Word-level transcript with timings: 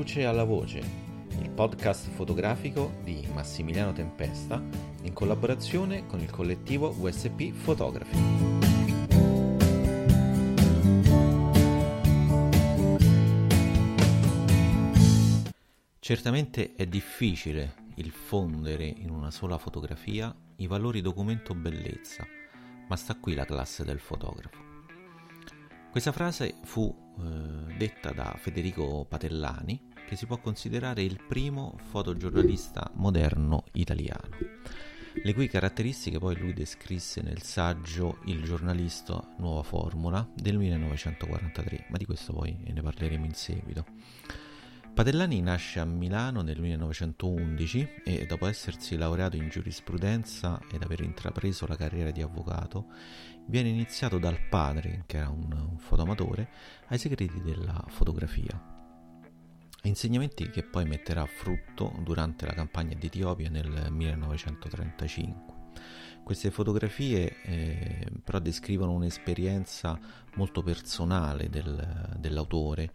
luce 0.00 0.24
alla 0.24 0.44
voce, 0.44 0.78
il 1.42 1.50
podcast 1.50 2.08
fotografico 2.08 2.94
di 3.02 3.28
Massimiliano 3.34 3.92
Tempesta 3.92 4.58
in 5.02 5.12
collaborazione 5.12 6.06
con 6.06 6.20
il 6.20 6.30
collettivo 6.30 6.94
USP 6.98 7.52
Photography. 7.52 8.18
Certamente 15.98 16.74
è 16.76 16.86
difficile 16.86 17.74
il 17.96 18.10
fondere 18.10 18.86
in 18.86 19.10
una 19.10 19.30
sola 19.30 19.58
fotografia 19.58 20.34
i 20.56 20.66
valori 20.66 21.02
documento 21.02 21.54
bellezza, 21.54 22.26
ma 22.88 22.96
sta 22.96 23.16
qui 23.16 23.34
la 23.34 23.44
classe 23.44 23.84
del 23.84 24.00
fotografo. 24.00 24.70
Questa 25.90 26.12
frase 26.12 26.54
fu 26.62 26.96
eh, 27.18 27.76
detta 27.76 28.12
da 28.12 28.36
Federico 28.38 29.04
Patellani, 29.08 29.89
che 30.10 30.16
si 30.16 30.26
può 30.26 30.38
considerare 30.38 31.04
il 31.04 31.22
primo 31.24 31.78
fotogiornalista 31.88 32.90
moderno 32.94 33.62
italiano, 33.74 34.38
le 35.22 35.34
cui 35.34 35.46
caratteristiche 35.46 36.18
poi 36.18 36.36
lui 36.36 36.52
descrisse 36.52 37.22
nel 37.22 37.42
saggio 37.42 38.18
Il 38.24 38.42
giornalista 38.42 39.22
Nuova 39.38 39.62
Formula 39.62 40.28
del 40.34 40.58
1943, 40.58 41.86
ma 41.90 41.96
di 41.96 42.06
questo 42.06 42.32
poi 42.32 42.58
ne 42.60 42.82
parleremo 42.82 43.24
in 43.24 43.34
seguito. 43.34 43.86
Patellani 44.92 45.40
nasce 45.42 45.78
a 45.78 45.84
Milano 45.84 46.42
nel 46.42 46.58
1911 46.58 48.02
e 48.04 48.26
dopo 48.26 48.48
essersi 48.48 48.96
laureato 48.96 49.36
in 49.36 49.48
giurisprudenza 49.48 50.60
ed 50.72 50.82
aver 50.82 51.02
intrapreso 51.02 51.68
la 51.68 51.76
carriera 51.76 52.10
di 52.10 52.20
avvocato, 52.20 52.86
viene 53.46 53.68
iniziato 53.68 54.18
dal 54.18 54.40
padre, 54.48 55.04
che 55.06 55.18
era 55.18 55.28
un, 55.28 55.52
un 55.52 55.78
fotoamatore, 55.78 56.48
ai 56.88 56.98
segreti 56.98 57.40
della 57.42 57.84
fotografia. 57.86 58.79
Insegnamenti 59.84 60.50
che 60.50 60.62
poi 60.62 60.84
metterà 60.84 61.22
a 61.22 61.26
frutto 61.26 61.94
durante 62.02 62.44
la 62.44 62.52
campagna 62.52 62.94
d'Etiopia 62.94 63.48
nel 63.48 63.86
1935. 63.90 65.58
Queste 66.22 66.50
fotografie 66.50 67.42
eh, 67.42 68.06
però 68.22 68.40
descrivono 68.40 68.92
un'esperienza 68.92 69.98
molto 70.34 70.62
personale 70.62 71.48
del, 71.48 72.14
dell'autore 72.18 72.92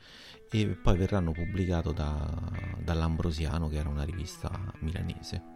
e 0.50 0.68
poi 0.68 0.96
verranno 0.96 1.32
pubblicate 1.32 1.92
da, 1.92 2.52
dall'Ambrosiano 2.78 3.68
che 3.68 3.78
era 3.78 3.90
una 3.90 4.04
rivista 4.04 4.52
milanese. 4.82 5.54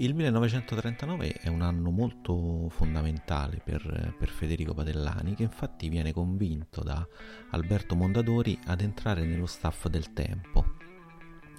Il 0.00 0.14
1939 0.14 1.32
è 1.40 1.48
un 1.48 1.60
anno 1.60 1.90
molto 1.90 2.68
fondamentale 2.68 3.60
per, 3.64 4.14
per, 4.16 4.28
Federico 4.28 4.72
Padellani 4.72 5.34
che 5.34 5.42
infatti 5.42 5.88
viene 5.88 6.12
convinto 6.12 6.84
da 6.84 7.04
Alberto 7.50 7.96
Mondadori 7.96 8.56
ad 8.66 8.80
entrare 8.80 9.24
nello 9.24 9.46
staff 9.46 9.88
del 9.88 10.12
Tempo, 10.12 10.76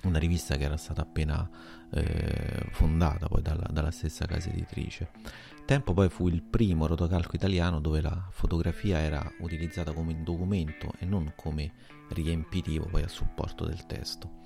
una 0.04 0.20
rivista 0.20 0.56
che 0.56 0.64
era 0.64 0.78
stata 0.78 1.02
appena 1.02 1.50
eh, 1.92 2.68
fondata 2.72 3.28
poi 3.28 3.42
dalla, 3.42 3.68
dalla, 3.70 3.92
stessa 3.92 4.26
casa 4.26 4.48
editrice. 4.48 5.12
Tempo 5.66 5.92
poi 5.94 6.08
fu 6.08 6.30
il 6.30 6.42
primo 6.42 6.88
rotocalco 6.88 7.36
italiano 7.36 7.82
dove 7.82 8.00
la 8.00 8.26
fotografia 8.32 9.00
era 9.00 9.30
utilizzata 9.40 9.92
come 9.92 10.24
documento 10.24 10.94
e 10.98 11.06
non 11.06 11.34
come 11.36 11.74
riempitivo 12.12 12.86
poi 12.86 13.04
a 13.04 13.10
supporto 13.10 13.66
del 13.66 13.86
testo. 13.86 14.38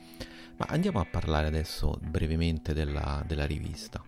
Ma 0.57 0.65
andiamo 0.69 0.99
a 0.99 1.05
parlare 1.05 1.47
adesso 1.47 1.97
brevemente 2.01 2.73
della, 2.73 3.23
della 3.25 3.45
rivista. 3.45 4.03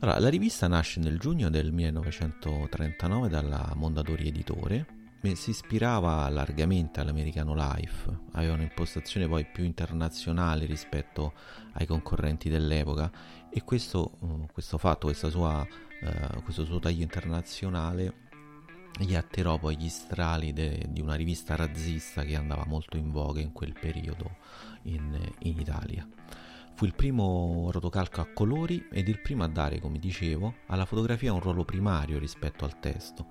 Allora, 0.00 0.18
la 0.18 0.28
rivista 0.28 0.66
nasce 0.66 1.00
nel 1.00 1.18
giugno 1.18 1.48
del 1.48 1.72
1939 1.72 3.28
dalla 3.28 3.72
Mondadori 3.74 4.26
Editore 4.26 5.00
si 5.36 5.50
ispirava 5.50 6.28
largamente 6.28 6.98
all'americano 6.98 7.54
Life, 7.54 8.10
aveva 8.32 8.54
un'impostazione 8.54 9.28
poi 9.28 9.46
più 9.46 9.62
internazionale 9.62 10.66
rispetto 10.66 11.34
ai 11.74 11.86
concorrenti 11.86 12.48
dell'epoca 12.48 13.10
e 13.48 13.62
questo, 13.62 14.16
uh, 14.18 14.46
questo 14.52 14.78
fatto, 14.78 15.12
sua, 15.12 15.60
uh, 15.60 16.42
questo 16.42 16.64
suo 16.64 16.80
taglio 16.80 17.02
internazionale 17.02 18.21
gli 18.98 19.14
attirò 19.14 19.58
poi 19.58 19.76
gli 19.76 19.88
strali 19.88 20.52
de, 20.52 20.86
di 20.88 21.00
una 21.00 21.14
rivista 21.14 21.56
razzista 21.56 22.24
che 22.24 22.36
andava 22.36 22.64
molto 22.66 22.96
in 22.96 23.10
voga 23.10 23.40
in 23.40 23.52
quel 23.52 23.72
periodo 23.72 24.36
in, 24.82 25.18
in 25.40 25.58
Italia. 25.58 26.06
Fu 26.74 26.86
il 26.86 26.94
primo 26.94 27.68
rotocalco 27.70 28.20
a 28.20 28.28
colori 28.32 28.86
ed 28.90 29.08
il 29.08 29.20
primo 29.20 29.44
a 29.44 29.48
dare, 29.48 29.78
come 29.78 29.98
dicevo, 29.98 30.54
alla 30.66 30.84
fotografia 30.84 31.32
un 31.32 31.40
ruolo 31.40 31.64
primario 31.64 32.18
rispetto 32.18 32.64
al 32.64 32.80
testo. 32.80 33.26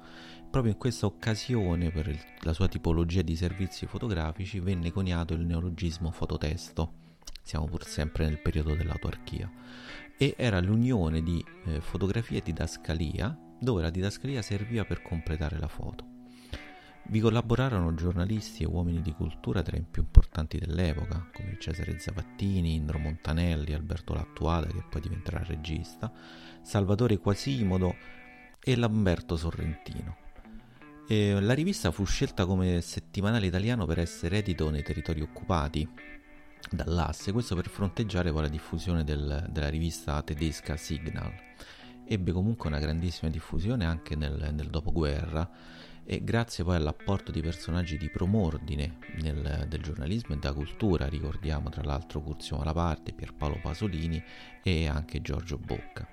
Proprio 0.50 0.73
in 0.73 0.77
questa 0.77 1.05
occasione, 1.05 1.91
per 1.91 2.07
il, 2.07 2.19
la 2.41 2.53
sua 2.53 2.67
tipologia 2.67 3.21
di 3.21 3.35
servizi 3.35 3.85
fotografici, 3.88 4.59
venne 4.59 4.91
coniato 4.91 5.33
il 5.33 5.45
neologismo 5.45 6.11
fototesto. 6.11 6.94
Siamo 7.41 7.66
pur 7.66 7.83
sempre 7.83 8.25
nel 8.25 8.39
periodo 8.39 8.75
dell'autarchia. 8.75 9.51
E 10.17 10.35
era 10.38 10.59
l'unione 10.59 11.23
di 11.23 11.44
eh, 11.66 11.81
fotografia 11.81 12.38
e 12.38 12.44
didascalia, 12.44 13.38
dove 13.61 13.83
la 13.83 13.91
didascalia 13.91 14.41
serviva 14.41 14.85
per 14.85 15.03
completare 15.03 15.59
la 15.59 15.67
foto. 15.67 16.09
Vi 17.03 17.19
collaborarono 17.19 17.94
giornalisti 17.94 18.63
e 18.63 18.67
uomini 18.67 19.01
di 19.01 19.13
cultura 19.13 19.61
tra 19.61 19.77
i 19.77 19.83
più 19.83 20.01
importanti 20.01 20.57
dell'epoca, 20.57 21.29
come 21.31 21.57
Cesare 21.59 22.00
Zavattini, 22.00 22.73
Indro 22.73 22.97
Montanelli, 22.97 23.73
Alberto 23.73 24.13
Lattuada, 24.13 24.67
che 24.67 24.83
poi 24.89 25.01
diventerà 25.01 25.44
regista, 25.44 26.11
Salvatore 26.61 27.17
Quasimodo 27.17 27.95
e 28.59 28.75
Lamberto 28.75 29.35
Sorrentino. 29.35 30.17
E 31.07 31.39
la 31.39 31.53
rivista 31.53 31.91
fu 31.91 32.05
scelta 32.05 32.45
come 32.45 32.81
settimanale 32.81 33.45
italiano 33.45 33.85
per 33.85 34.00
essere 34.00 34.38
edito 34.38 34.69
nei 34.69 34.83
territori 34.83 35.21
occupati 35.21 35.88
dall'asse, 36.69 37.31
questo 37.31 37.55
per 37.55 37.67
fronteggiare 37.67 38.31
poi 38.31 38.44
la 38.44 38.47
diffusione 38.47 39.03
del, 39.03 39.47
della 39.50 39.69
rivista 39.69 40.21
tedesca 40.23 40.77
Signal. 40.77 41.50
Ebbe 42.11 42.33
comunque 42.33 42.67
una 42.67 42.79
grandissima 42.79 43.31
diffusione 43.31 43.85
anche 43.85 44.17
nel, 44.17 44.49
nel 44.53 44.67
dopoguerra 44.67 45.49
e 46.03 46.22
grazie 46.25 46.61
poi 46.61 46.75
all'apporto 46.75 47.31
di 47.31 47.39
personaggi 47.39 47.97
di 47.97 48.09
promordine 48.09 48.97
nel, 49.22 49.66
del 49.69 49.81
giornalismo 49.81 50.35
e 50.35 50.38
della 50.38 50.53
cultura, 50.53 51.07
ricordiamo 51.07 51.69
tra 51.69 51.83
l'altro 51.83 52.19
Curzio 52.19 52.57
Malaparte, 52.57 53.13
Pierpaolo 53.13 53.59
Pasolini 53.61 54.21
e 54.61 54.89
anche 54.89 55.21
Giorgio 55.21 55.57
Bocca. 55.57 56.05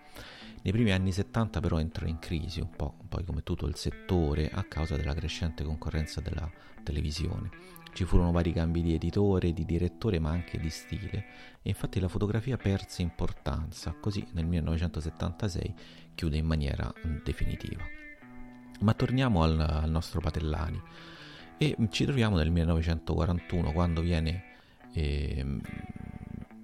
Nei 0.63 0.73
primi 0.73 0.93
anni 0.93 1.11
70 1.11 1.59
però 1.59 1.81
entra 1.81 2.07
in 2.07 2.21
crisi 2.21 2.61
un 2.61 2.71
po' 2.71 2.95
poi 3.09 3.25
come 3.25 3.43
tutto 3.43 3.67
il 3.67 3.75
settore 3.75 4.49
a 4.53 4.63
causa 4.63 4.97
della 4.97 5.15
crescente 5.15 5.65
concorrenza 5.65 6.21
della 6.21 6.49
televisione. 6.85 7.51
Ci 7.93 8.05
furono 8.05 8.31
vari 8.31 8.53
cambi 8.53 8.83
di 8.83 8.95
editore, 8.95 9.53
di 9.53 9.65
direttore 9.65 10.19
ma 10.19 10.31
anche 10.31 10.59
di 10.59 10.71
stile 10.71 11.25
e 11.63 11.71
infatti 11.71 12.01
la 12.01 12.09
fotografia 12.09 12.57
perse 12.57 13.03
importanza, 13.03 13.95
così 13.99 14.27
nel 14.33 14.47
1976 14.47 15.75
chiude 16.15 16.37
in 16.37 16.47
maniera 16.47 16.93
definitiva. 17.25 17.83
Ma 18.81 18.95
torniamo 18.95 19.43
al, 19.43 19.59
al 19.59 19.91
nostro 19.91 20.21
Patellani 20.21 20.81
e 21.57 21.77
ci 21.91 22.05
troviamo 22.05 22.37
nel 22.37 22.51
1941 22.51 23.73
quando 23.73 24.01
viene 24.01 24.45
eh, 24.93 25.45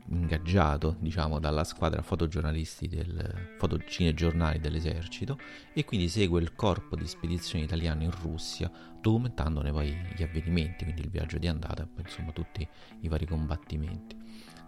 ingaggiato 0.09 0.97
diciamo 1.01 1.39
dalla 1.41 1.65
squadra 1.65 2.03
fotogiornalisti 2.03 2.89
del 2.89 3.55
fotocinegiornali 3.59 4.61
dell'esercito 4.61 5.39
e 5.73 5.85
quindi 5.85 6.09
segue 6.09 6.41
il 6.41 6.55
corpo 6.55 6.95
di 6.95 7.07
spedizioni 7.07 7.65
italiane 7.65 8.05
in 8.05 8.13
Russia 8.23 8.71
documentandone 9.05 9.71
poi 9.71 9.95
gli 10.17 10.23
avvenimenti 10.23 10.85
quindi 10.85 11.03
il 11.03 11.11
viaggio 11.11 11.37
di 11.37 11.47
andata 11.47 11.87
insomma 11.99 12.33
tutti 12.33 12.67
i 13.01 13.09
vari 13.09 13.27
combattimenti 13.27 14.17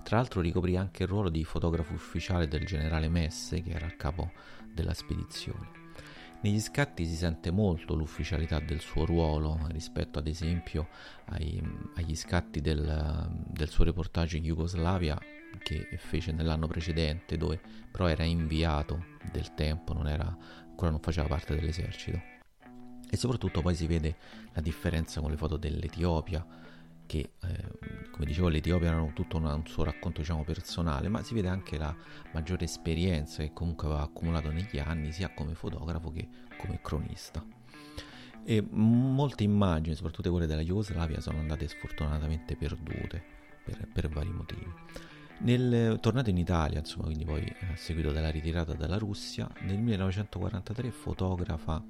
tra 0.02 0.18
l'altro 0.18 0.42
ricoprì 0.42 0.76
anche 0.76 1.04
il 1.04 1.08
ruolo 1.08 1.30
di 1.30 1.42
fotografo 1.42 1.94
ufficiale 1.94 2.46
del 2.46 2.66
generale 2.66 3.08
Messe 3.08 3.62
che 3.62 3.70
era 3.70 3.86
a 3.86 3.96
capo 3.96 4.30
della 4.74 4.92
spedizione 4.92 5.84
negli 6.42 6.60
scatti 6.60 7.06
si 7.06 7.14
sente 7.14 7.50
molto 7.50 7.94
l'ufficialità 7.94 8.60
del 8.60 8.80
suo 8.80 9.06
ruolo 9.06 9.58
rispetto 9.70 10.18
ad 10.18 10.26
esempio 10.26 10.88
ai, 11.30 11.62
agli 11.94 12.14
scatti 12.14 12.60
del, 12.60 13.30
del 13.48 13.70
suo 13.70 13.84
reportage 13.84 14.36
in 14.36 14.44
Jugoslavia 14.44 15.18
che 15.62 15.88
fece 15.96 16.32
nell'anno 16.32 16.66
precedente 16.66 17.38
dove 17.38 17.58
però 17.90 18.06
era 18.08 18.24
inviato 18.24 19.06
del 19.32 19.54
tempo, 19.54 19.94
non 19.94 20.06
era, 20.06 20.36
ancora 20.68 20.90
non 20.90 21.00
faceva 21.00 21.26
parte 21.26 21.54
dell'esercito. 21.54 22.35
E 23.08 23.16
soprattutto 23.16 23.60
poi 23.62 23.74
si 23.74 23.86
vede 23.86 24.16
la 24.52 24.60
differenza 24.60 25.20
con 25.20 25.30
le 25.30 25.36
foto 25.36 25.56
dell'Etiopia, 25.56 26.44
che 27.06 27.30
eh, 27.40 28.08
come 28.10 28.26
dicevo 28.26 28.48
l'Etiopia 28.48 28.88
era 28.88 29.12
tutto 29.12 29.36
un, 29.36 29.44
un 29.44 29.66
suo 29.66 29.84
racconto 29.84 30.20
diciamo 30.20 30.44
personale, 30.44 31.08
ma 31.08 31.22
si 31.22 31.34
vede 31.34 31.48
anche 31.48 31.78
la 31.78 31.94
maggiore 32.32 32.64
esperienza 32.64 33.42
che 33.42 33.52
comunque 33.52 33.86
aveva 33.86 34.02
accumulato 34.02 34.50
negli 34.50 34.78
anni 34.78 35.12
sia 35.12 35.32
come 35.32 35.54
fotografo 35.54 36.10
che 36.10 36.28
come 36.58 36.80
cronista. 36.82 37.44
E 38.44 38.64
molte 38.70 39.42
immagini, 39.42 39.96
soprattutto 39.96 40.30
quelle 40.30 40.46
della 40.46 40.62
Jugoslavia, 40.62 41.20
sono 41.20 41.38
andate 41.38 41.66
sfortunatamente 41.66 42.54
perdute 42.56 43.22
per, 43.64 43.88
per 43.92 44.08
vari 44.08 44.30
motivi. 44.30 44.72
Nel, 45.38 45.98
tornato 46.00 46.30
in 46.30 46.38
Italia, 46.38 46.78
insomma, 46.78 47.04
quindi 47.04 47.24
poi 47.24 47.44
a 47.72 47.76
seguito 47.76 48.10
della 48.10 48.30
ritirata 48.30 48.72
dalla 48.72 48.96
Russia, 48.96 49.48
nel 49.60 49.78
1943 49.78 50.90
fotografa 50.90 51.82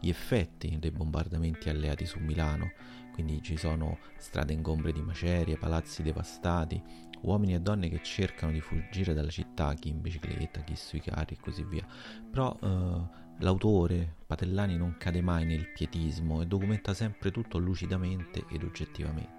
gli 0.00 0.08
effetti 0.08 0.78
dei 0.78 0.90
bombardamenti 0.90 1.68
alleati 1.68 2.06
su 2.06 2.18
Milano, 2.18 2.72
quindi 3.12 3.40
ci 3.42 3.56
sono 3.56 3.98
strade 4.16 4.52
ingombre 4.52 4.92
di 4.92 5.00
macerie, 5.00 5.56
palazzi 5.56 6.02
devastati, 6.02 6.80
uomini 7.22 7.54
e 7.54 7.60
donne 7.60 7.88
che 7.88 8.00
cercano 8.02 8.52
di 8.52 8.60
fuggire 8.60 9.14
dalla 9.14 9.30
città, 9.30 9.74
chi 9.74 9.88
in 9.88 10.00
bicicletta, 10.00 10.60
chi 10.60 10.76
sui 10.76 11.00
carri 11.00 11.34
e 11.34 11.40
così 11.40 11.64
via. 11.64 11.86
Però 12.30 12.56
eh, 12.60 13.00
l'autore, 13.38 14.16
Patellani, 14.26 14.76
non 14.76 14.96
cade 14.98 15.20
mai 15.20 15.44
nel 15.44 15.72
pietismo 15.72 16.42
e 16.42 16.46
documenta 16.46 16.94
sempre 16.94 17.30
tutto 17.30 17.58
lucidamente 17.58 18.44
ed 18.50 18.62
oggettivamente. 18.62 19.37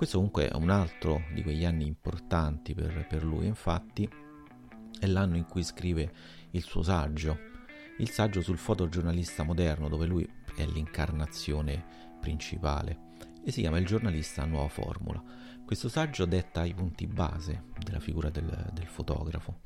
Questo 0.00 0.16
comunque 0.16 0.48
è 0.48 0.56
un 0.56 0.70
altro 0.70 1.24
di 1.34 1.42
quegli 1.42 1.66
anni 1.66 1.84
importanti 1.84 2.72
per, 2.72 3.06
per 3.06 3.22
lui, 3.22 3.44
infatti 3.44 4.08
è 4.98 5.04
l'anno 5.04 5.36
in 5.36 5.44
cui 5.44 5.62
scrive 5.62 6.10
il 6.52 6.62
suo 6.62 6.82
saggio, 6.82 7.36
il 7.98 8.08
saggio 8.08 8.40
sul 8.40 8.56
fotogiornalista 8.56 9.42
moderno, 9.42 9.90
dove 9.90 10.06
lui 10.06 10.26
è 10.56 10.64
l'incarnazione 10.64 11.84
principale 12.18 13.08
e 13.44 13.52
si 13.52 13.60
chiama 13.60 13.76
Il 13.76 13.84
giornalista 13.84 14.40
a 14.40 14.46
nuova 14.46 14.68
formula. 14.68 15.22
Questo 15.66 15.90
saggio 15.90 16.24
detta 16.24 16.64
i 16.64 16.72
punti 16.72 17.06
base 17.06 17.64
della 17.84 18.00
figura 18.00 18.30
del, 18.30 18.70
del 18.72 18.86
fotografo, 18.86 19.60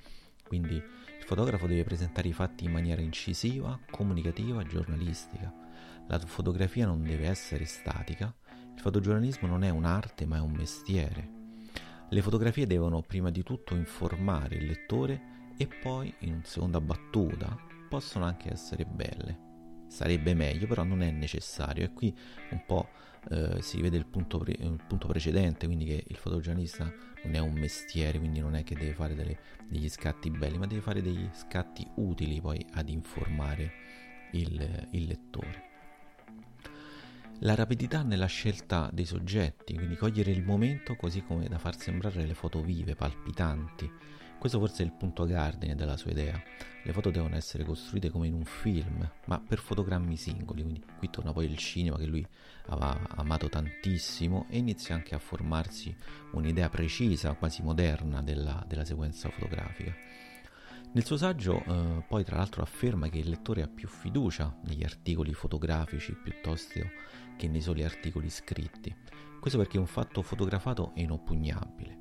quindi 0.48 0.74
il 0.74 1.24
fotografo 1.24 1.68
deve 1.68 1.84
presentare 1.84 2.26
i 2.26 2.32
fatti 2.32 2.64
in 2.64 2.72
maniera 2.72 3.00
incisiva, 3.00 3.78
comunicativa 3.88 4.64
giornalistica. 4.64 5.54
La 6.08 6.18
fotografia 6.18 6.86
non 6.86 7.04
deve 7.04 7.28
essere 7.28 7.66
statica, 7.66 8.34
il 8.74 8.80
fotogiornalismo 8.80 9.48
non 9.48 9.64
è 9.64 9.70
un'arte 9.70 10.26
ma 10.26 10.36
è 10.36 10.40
un 10.40 10.52
mestiere. 10.52 11.42
Le 12.08 12.22
fotografie 12.22 12.66
devono 12.66 13.02
prima 13.02 13.30
di 13.30 13.42
tutto 13.42 13.74
informare 13.74 14.56
il 14.56 14.66
lettore 14.66 15.32
e 15.56 15.66
poi, 15.66 16.12
in 16.20 16.40
seconda 16.44 16.80
battuta, 16.80 17.56
possono 17.88 18.24
anche 18.24 18.52
essere 18.52 18.84
belle. 18.84 19.52
Sarebbe 19.88 20.34
meglio, 20.34 20.66
però 20.66 20.82
non 20.82 21.02
è 21.02 21.10
necessario. 21.10 21.84
E 21.84 21.92
qui 21.92 22.14
un 22.50 22.64
po' 22.66 22.88
eh, 23.30 23.62
si 23.62 23.80
vede 23.80 23.96
il 23.96 24.06
punto, 24.06 24.38
pre- 24.38 24.56
il 24.58 24.82
punto, 24.86 25.06
precedente, 25.06 25.66
quindi 25.66 25.84
che 25.86 26.04
il 26.06 26.16
fotogiornalista 26.16 26.92
non 27.24 27.34
è 27.34 27.38
un 27.38 27.54
mestiere, 27.54 28.18
quindi 28.18 28.40
non 28.40 28.54
è 28.54 28.64
che 28.64 28.74
deve 28.74 28.92
fare 28.92 29.14
delle, 29.14 29.38
degli 29.68 29.88
scatti 29.88 30.30
belli, 30.30 30.58
ma 30.58 30.66
deve 30.66 30.82
fare 30.82 31.00
degli 31.00 31.28
scatti 31.32 31.86
utili 31.96 32.40
poi 32.40 32.64
ad 32.72 32.88
informare 32.88 33.72
il, 34.32 34.88
il 34.90 35.06
lettore. 35.06 35.73
La 37.40 37.54
rapidità 37.54 38.02
nella 38.02 38.26
scelta 38.26 38.88
dei 38.92 39.04
soggetti, 39.04 39.74
quindi 39.74 39.96
cogliere 39.96 40.30
il 40.30 40.42
momento 40.42 40.94
così 40.94 41.22
come 41.22 41.48
da 41.48 41.58
far 41.58 41.76
sembrare 41.76 42.24
le 42.24 42.32
foto 42.32 42.62
vive, 42.62 42.94
palpitanti. 42.94 43.90
Questo 44.38 44.58
forse 44.58 44.82
è 44.82 44.86
il 44.86 44.92
punto 44.92 45.26
cardine 45.26 45.74
della 45.74 45.96
sua 45.96 46.12
idea. 46.12 46.40
Le 46.82 46.92
foto 46.92 47.10
devono 47.10 47.34
essere 47.34 47.64
costruite 47.64 48.08
come 48.08 48.28
in 48.28 48.34
un 48.34 48.44
film, 48.44 49.10
ma 49.26 49.40
per 49.40 49.58
fotogrammi 49.58 50.16
singoli, 50.16 50.62
quindi 50.62 50.84
qui 50.98 51.10
torna 51.10 51.32
poi 51.32 51.46
il 51.46 51.56
cinema 51.56 51.98
che 51.98 52.06
lui 52.06 52.26
aveva 52.66 52.98
amato 53.16 53.48
tantissimo 53.48 54.46
e 54.48 54.58
inizia 54.58 54.94
anche 54.94 55.14
a 55.14 55.18
formarsi 55.18 55.94
un'idea 56.32 56.68
precisa, 56.68 57.34
quasi 57.34 57.62
moderna 57.62 58.22
della, 58.22 58.64
della 58.66 58.84
sequenza 58.84 59.28
fotografica. 59.28 59.92
Nel 60.94 61.04
suo 61.04 61.16
saggio 61.16 61.60
eh, 61.64 62.04
poi 62.06 62.22
tra 62.22 62.36
l'altro 62.36 62.62
afferma 62.62 63.08
che 63.08 63.18
il 63.18 63.28
lettore 63.28 63.62
ha 63.62 63.66
più 63.68 63.88
fiducia 63.88 64.56
negli 64.62 64.84
articoli 64.84 65.34
fotografici 65.34 66.14
piuttosto 66.14 66.78
che 67.36 67.48
nei 67.48 67.60
soli 67.60 67.82
articoli 67.82 68.30
scritti. 68.30 68.94
Questo 69.40 69.58
perché 69.58 69.76
un 69.76 69.88
fatto 69.88 70.22
fotografato 70.22 70.92
è 70.94 71.00
inoppugnabile. 71.00 71.98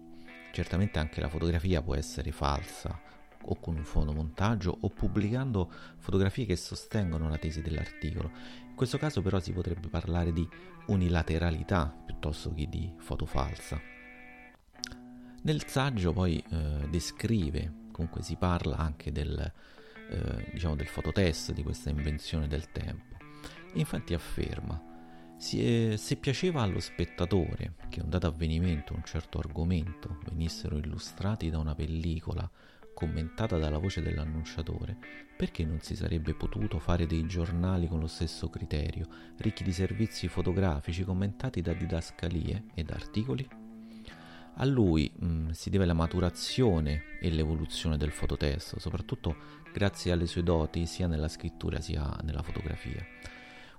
Certamente 0.51 0.99
anche 0.99 1.21
la 1.21 1.27
fotografia 1.27 1.81
può 1.81 1.95
essere 1.95 2.31
falsa 2.31 3.01
o 3.45 3.59
con 3.59 3.77
un 3.77 3.83
fotomontaggio 3.83 4.77
o 4.81 4.89
pubblicando 4.89 5.71
fotografie 5.97 6.45
che 6.45 6.55
sostengono 6.55 7.27
la 7.27 7.39
tesi 7.39 7.63
dell'articolo. 7.63 8.29
In 8.69 8.75
questo 8.75 8.99
caso 8.99 9.23
però 9.23 9.39
si 9.39 9.53
potrebbe 9.53 9.87
parlare 9.87 10.31
di 10.31 10.47
unilateralità 10.85 11.91
piuttosto 12.05 12.53
che 12.53 12.69
di 12.69 12.93
foto 12.97 13.25
falsa. 13.25 13.81
Nel 15.41 15.65
saggio 15.65 16.13
poi 16.13 16.41
eh, 16.47 16.87
descrive 16.91 17.81
comunque 17.93 18.21
si 18.21 18.35
parla 18.35 18.75
anche 18.75 19.13
del, 19.13 19.39
eh, 20.09 20.49
diciamo 20.51 20.75
del 20.75 20.87
fototest 20.87 21.53
di 21.53 21.63
questa 21.63 21.89
invenzione 21.89 22.47
del 22.47 22.69
tempo. 22.71 23.15
E 23.73 23.79
infatti 23.79 24.13
afferma, 24.13 24.81
se, 25.37 25.95
se 25.97 26.15
piaceva 26.17 26.61
allo 26.61 26.79
spettatore 26.79 27.75
che 27.89 28.01
un 28.01 28.09
dato 28.09 28.27
avvenimento, 28.27 28.93
un 28.93 29.03
certo 29.05 29.39
argomento 29.39 30.19
venissero 30.25 30.77
illustrati 30.77 31.49
da 31.49 31.59
una 31.59 31.75
pellicola 31.75 32.49
commentata 32.93 33.57
dalla 33.57 33.79
voce 33.79 34.01
dell'annunciatore, 34.01 34.97
perché 35.35 35.65
non 35.65 35.79
si 35.79 35.95
sarebbe 35.95 36.33
potuto 36.35 36.79
fare 36.79 37.05
dei 37.05 37.25
giornali 37.25 37.87
con 37.87 37.99
lo 37.99 38.07
stesso 38.07 38.49
criterio, 38.49 39.07
ricchi 39.37 39.63
di 39.63 39.73
servizi 39.73 40.27
fotografici 40.27 41.03
commentati 41.03 41.61
da 41.61 41.73
didascalie 41.73 42.65
ed 42.75 42.91
articoli? 42.91 43.62
A 44.55 44.65
lui 44.65 45.11
mh, 45.15 45.25
mm, 45.25 45.49
si 45.49 45.69
deve 45.69 45.85
la 45.85 45.93
maturazione 45.93 47.17
e 47.19 47.29
l'evoluzione 47.31 47.97
del 47.97 48.11
fototesto, 48.11 48.79
soprattutto 48.79 49.35
grazie 49.73 50.11
alle 50.11 50.27
sue 50.27 50.43
doti 50.43 50.85
sia 50.85 51.07
nella 51.07 51.27
scrittura 51.27 51.81
sia 51.81 52.15
nella 52.23 52.43
fotografia. 52.43 53.03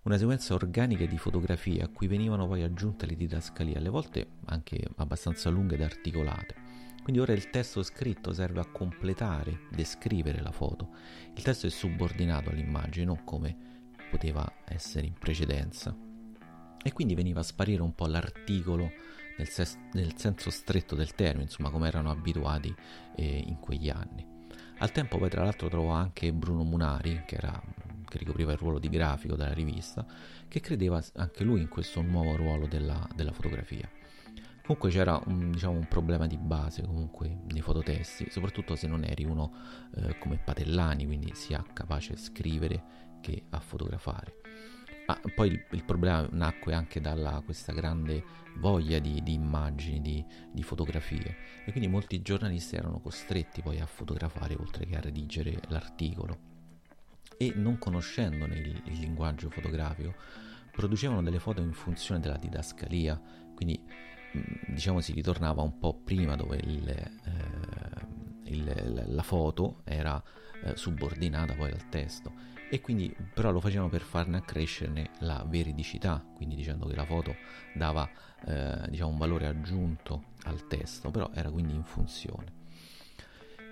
Una 0.02 0.18
sequenza 0.18 0.52
organica 0.52 1.06
di 1.06 1.16
fotografie 1.16 1.80
a 1.82 1.88
cui 1.88 2.08
venivano 2.08 2.46
poi 2.46 2.62
aggiunte 2.62 3.06
le 3.06 3.16
didascalie, 3.16 3.76
alle 3.76 3.88
volte 3.88 4.26
anche 4.46 4.82
abbastanza 4.96 5.48
lunghe 5.48 5.76
ed 5.76 5.82
articolate. 5.82 6.54
Quindi 7.02 7.22
ora 7.22 7.32
il 7.32 7.50
testo 7.50 7.82
scritto 7.82 8.32
serve 8.32 8.60
a 8.60 8.66
completare, 8.66 9.60
descrivere 9.70 10.42
la 10.42 10.50
foto. 10.50 10.88
Il 11.34 11.42
testo 11.42 11.66
è 11.66 11.70
subordinato 11.70 12.50
all'immagine, 12.50 13.06
non 13.06 13.24
come 13.24 13.56
poteva 14.10 14.50
essere 14.66 15.06
in 15.06 15.14
precedenza. 15.14 15.96
E 16.82 16.92
quindi 16.92 17.14
veniva 17.14 17.40
a 17.40 17.44
sparire 17.44 17.82
un 17.82 17.94
po' 17.94 18.06
l'articolo 18.06 18.90
nel, 19.36 19.48
ses- 19.48 19.78
nel 19.92 20.16
senso 20.16 20.50
stretto 20.50 20.94
del 20.94 21.14
termine, 21.14 21.44
insomma 21.44 21.70
come 21.70 21.88
erano 21.88 22.10
abituati 22.10 22.74
eh, 23.16 23.44
in 23.46 23.58
quegli 23.58 23.88
anni. 23.88 24.32
Al 24.78 24.92
tempo 24.92 25.18
poi 25.18 25.30
tra 25.30 25.44
l'altro 25.44 25.68
trovò 25.68 25.90
anche 25.90 26.32
Bruno 26.32 26.64
Munari, 26.64 27.22
che, 27.26 27.36
era, 27.36 27.62
che, 28.08 28.18
ricopriva 28.18 28.52
il 28.52 28.58
ruolo 28.58 28.78
di 28.78 28.88
grafico 28.88 29.36
della 29.36 29.52
rivista, 29.52 30.04
che 30.48 30.60
credeva 30.60 31.02
anche 31.14 31.44
lui 31.44 31.60
in 31.60 31.68
questo 31.68 32.02
nuovo 32.02 32.36
ruolo 32.36 32.66
della, 32.66 33.06
della 33.14 33.32
fotografia. 33.32 33.88
Comunque 34.66 34.90
c'era 34.90 35.20
un, 35.26 35.50
diciamo, 35.50 35.74
un, 35.74 35.86
problema 35.86 36.26
di 36.26 36.38
base 36.38 36.82
comunque 36.82 37.42
nei 37.50 37.60
fototesti, 37.60 38.30
soprattutto 38.30 38.76
se 38.76 38.86
non 38.86 39.04
eri 39.04 39.24
uno 39.24 39.52
eh, 39.94 40.18
come 40.18 40.38
Patellani, 40.38 41.04
quindi 41.04 41.32
sia 41.34 41.62
capace 41.72 42.14
a 42.14 42.16
scrivere 42.16 42.82
che 43.20 43.44
a 43.50 43.60
fotografare. 43.60 44.40
Ma 45.06 45.20
poi 45.34 45.48
il, 45.48 45.64
il 45.72 45.84
problema 45.84 46.26
nacque 46.30 46.72
anche 46.72 47.00
da 47.00 47.42
questa 47.44 47.72
grande 47.72 48.24
voglia 48.56 48.98
di, 48.98 49.22
di 49.22 49.34
immagini, 49.34 50.00
di, 50.00 50.24
di, 50.50 50.62
fotografie. 50.62 51.36
E 51.66 51.70
quindi 51.70 51.88
molti 51.88 52.22
giornalisti 52.22 52.76
erano 52.76 53.00
costretti 53.00 53.60
poi 53.60 53.80
a 53.80 53.86
fotografare 53.86 54.54
oltre 54.54 54.86
che 54.86 54.96
a 54.96 55.00
redigere 55.00 55.60
l'articolo. 55.68 56.52
E 57.36 57.52
non 57.56 57.78
conoscendone 57.78 58.56
il, 58.56 58.82
il 58.86 58.98
linguaggio 58.98 59.50
fotografico 59.50 60.14
producevano 60.70 61.22
delle 61.22 61.38
foto 61.38 61.60
in 61.60 61.72
funzione 61.72 62.20
della 62.20 62.36
didascalia, 62.36 63.20
quindi 63.54 63.80
diciamo 64.66 65.00
si 65.00 65.12
ritornava 65.12 65.62
un 65.62 65.78
po' 65.78 65.94
prima 65.94 66.34
dove 66.34 66.56
il, 66.56 66.88
eh, 66.88 68.50
il, 68.50 69.04
la 69.06 69.22
foto 69.22 69.82
era 69.84 70.20
eh, 70.64 70.76
subordinata 70.76 71.54
poi 71.54 71.70
al 71.70 71.88
testo 71.88 72.32
e 72.74 72.80
quindi 72.80 73.14
però 73.32 73.52
lo 73.52 73.60
facevano 73.60 73.88
per 73.88 74.00
farne 74.00 74.38
accrescere 74.38 75.10
la 75.20 75.44
veridicità, 75.46 76.20
quindi 76.34 76.56
dicendo 76.56 76.86
che 76.86 76.96
la 76.96 77.04
foto 77.04 77.36
dava 77.72 78.10
eh, 78.46 78.88
diciamo 78.88 79.12
un 79.12 79.16
valore 79.16 79.46
aggiunto 79.46 80.24
al 80.42 80.66
testo, 80.66 81.12
però 81.12 81.30
era 81.32 81.52
quindi 81.52 81.72
in 81.72 81.84
funzione. 81.84 82.62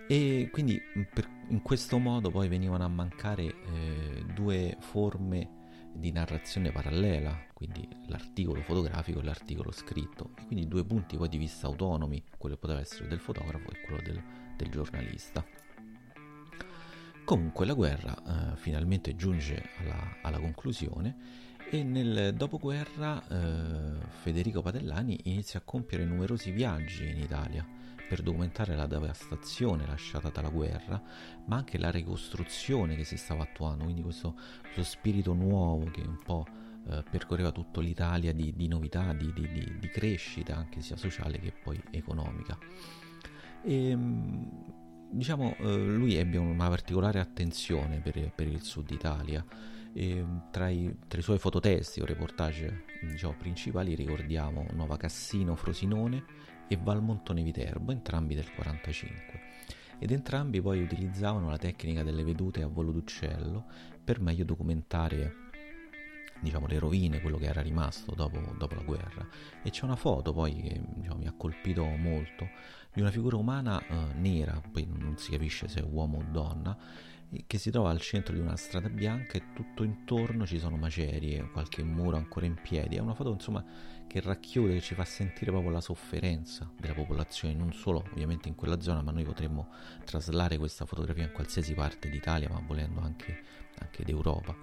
E 0.06 0.50
quindi 0.52 0.80
per, 1.12 1.28
in 1.48 1.62
questo 1.62 1.98
modo 1.98 2.30
poi 2.30 2.46
venivano 2.46 2.84
a 2.84 2.88
mancare 2.88 3.42
eh, 3.42 4.24
due 4.36 4.76
forme 4.78 5.90
di 5.92 6.12
narrazione 6.12 6.70
parallela, 6.70 7.36
quindi 7.54 7.88
l'articolo 8.06 8.62
fotografico 8.62 9.18
e 9.18 9.24
l'articolo 9.24 9.72
scritto, 9.72 10.30
e 10.38 10.46
quindi 10.46 10.68
due 10.68 10.84
punti 10.84 11.16
poi 11.16 11.28
di 11.28 11.38
vista 11.38 11.66
autonomi, 11.66 12.22
quello 12.38 12.56
poteva 12.56 12.78
essere 12.78 13.08
del 13.08 13.18
fotografo 13.18 13.68
e 13.72 13.80
quello 13.80 14.00
del, 14.00 14.22
del 14.56 14.70
giornalista. 14.70 15.44
Comunque 17.32 17.64
la 17.64 17.72
guerra 17.72 18.14
eh, 18.14 18.56
finalmente 18.56 19.16
giunge 19.16 19.70
alla, 19.78 20.18
alla, 20.20 20.38
conclusione 20.38 21.16
e 21.70 21.82
nel 21.82 22.34
dopoguerra 22.34 23.26
eh, 23.26 24.06
Federico 24.20 24.60
Padellani 24.60 25.18
inizia 25.24 25.60
a 25.60 25.62
compiere 25.64 26.04
numerosi 26.04 26.50
viaggi 26.50 27.08
in 27.08 27.16
Italia 27.16 27.66
per 28.06 28.20
documentare 28.20 28.76
la 28.76 28.86
devastazione 28.86 29.86
lasciata 29.86 30.28
dalla 30.28 30.50
guerra, 30.50 31.02
ma 31.46 31.56
anche 31.56 31.78
la 31.78 31.90
ricostruzione 31.90 32.96
che 32.96 33.04
si 33.04 33.16
stava 33.16 33.44
attuando, 33.44 33.84
quindi 33.84 34.02
questo, 34.02 34.38
questo 34.60 34.82
spirito 34.82 35.32
nuovo 35.32 35.86
che 35.90 36.02
un 36.02 36.18
po' 36.22 36.44
eh, 36.86 37.02
percorreva 37.10 37.50
tutta 37.50 37.80
l'Italia 37.80 38.34
di, 38.34 38.52
di 38.54 38.68
novità, 38.68 39.14
di, 39.14 39.32
di, 39.32 39.78
di 39.78 39.88
crescita 39.88 40.54
anche 40.54 40.82
sia 40.82 40.98
sociale 40.98 41.38
che 41.38 41.54
poi 41.62 41.82
economica. 41.92 42.58
E, 43.62 43.88
ehm, 43.88 44.80
diciamo, 45.12 45.54
eh, 45.58 45.76
lui 45.76 46.16
ebbe 46.16 46.38
una 46.38 46.68
particolare 46.68 47.20
attenzione 47.20 48.00
per, 48.00 48.32
per 48.34 48.46
il 48.46 48.62
sud 48.62 48.90
Italia. 48.90 49.44
Tra, 50.50 50.70
i, 50.70 50.96
tra, 51.06 51.18
i, 51.18 51.22
suoi 51.22 51.36
fototesti 51.36 52.00
o 52.00 52.06
reportage 52.06 52.84
diciamo, 53.02 53.34
principali 53.36 53.94
ricordiamo 53.94 54.66
Nova 54.72 54.96
Cassino 54.96 55.54
Frosinone 55.54 56.24
e 56.66 56.78
Valmontone 56.82 57.42
Viterbo, 57.42 57.92
entrambi 57.92 58.34
del 58.34 58.50
45. 58.54 59.40
Ed 59.98 60.10
entrambi 60.10 60.62
poi 60.62 60.80
utilizzavano 60.82 61.50
la 61.50 61.58
tecnica 61.58 62.02
delle 62.02 62.24
vedute 62.24 62.62
a 62.62 62.68
volo 62.68 62.90
d'uccello 62.90 63.66
per 64.02 64.18
meglio 64.18 64.44
documentare 64.44 65.41
diciamo, 66.42 66.66
le 66.66 66.78
rovine, 66.78 67.20
quello 67.20 67.38
che 67.38 67.46
era 67.46 67.62
rimasto 67.62 68.14
dopo, 68.14 68.38
dopo 68.58 68.74
la 68.74 68.82
guerra. 68.82 69.26
E 69.62 69.70
c'è 69.70 69.84
una 69.84 69.96
foto 69.96 70.32
poi 70.32 70.54
che 70.60 70.80
diciamo, 70.96 71.18
mi 71.18 71.26
ha 71.26 71.32
colpito 71.36 71.84
molto 71.84 72.48
di 72.92 73.00
una 73.00 73.10
figura 73.10 73.36
umana 73.36 73.80
eh, 73.80 74.12
nera, 74.14 74.60
poi 74.70 74.86
non 74.86 75.16
si 75.16 75.30
capisce 75.30 75.68
se 75.68 75.80
è 75.80 75.84
uomo 75.84 76.18
o 76.18 76.24
donna, 76.30 76.76
che 77.46 77.56
si 77.56 77.70
trova 77.70 77.88
al 77.88 78.00
centro 78.00 78.34
di 78.34 78.40
una 78.40 78.56
strada 78.56 78.90
bianca 78.90 79.38
e 79.38 79.54
tutto 79.54 79.84
intorno 79.84 80.44
ci 80.44 80.58
sono 80.58 80.76
macerie, 80.76 81.48
qualche 81.50 81.82
muro 81.82 82.16
ancora 82.16 82.44
in 82.44 82.58
piedi. 82.60 82.96
È 82.96 83.00
una 83.00 83.14
foto 83.14 83.32
insomma 83.32 83.64
che 84.06 84.20
racchiude, 84.20 84.74
che 84.74 84.80
ci 84.80 84.94
fa 84.94 85.04
sentire 85.06 85.50
proprio 85.50 85.70
la 85.70 85.80
sofferenza 85.80 86.70
della 86.78 86.92
popolazione, 86.92 87.54
non 87.54 87.72
solo 87.72 88.04
ovviamente 88.10 88.48
in 88.48 88.54
quella 88.54 88.80
zona, 88.82 89.00
ma 89.00 89.12
noi 89.12 89.24
potremmo 89.24 89.68
traslare 90.04 90.58
questa 90.58 90.84
fotografia 90.84 91.22
in 91.22 91.32
qualsiasi 91.32 91.72
parte 91.72 92.10
d'Italia, 92.10 92.50
ma 92.50 92.62
volendo 92.66 93.00
anche, 93.00 93.42
anche 93.78 94.04
d'Europa. 94.04 94.54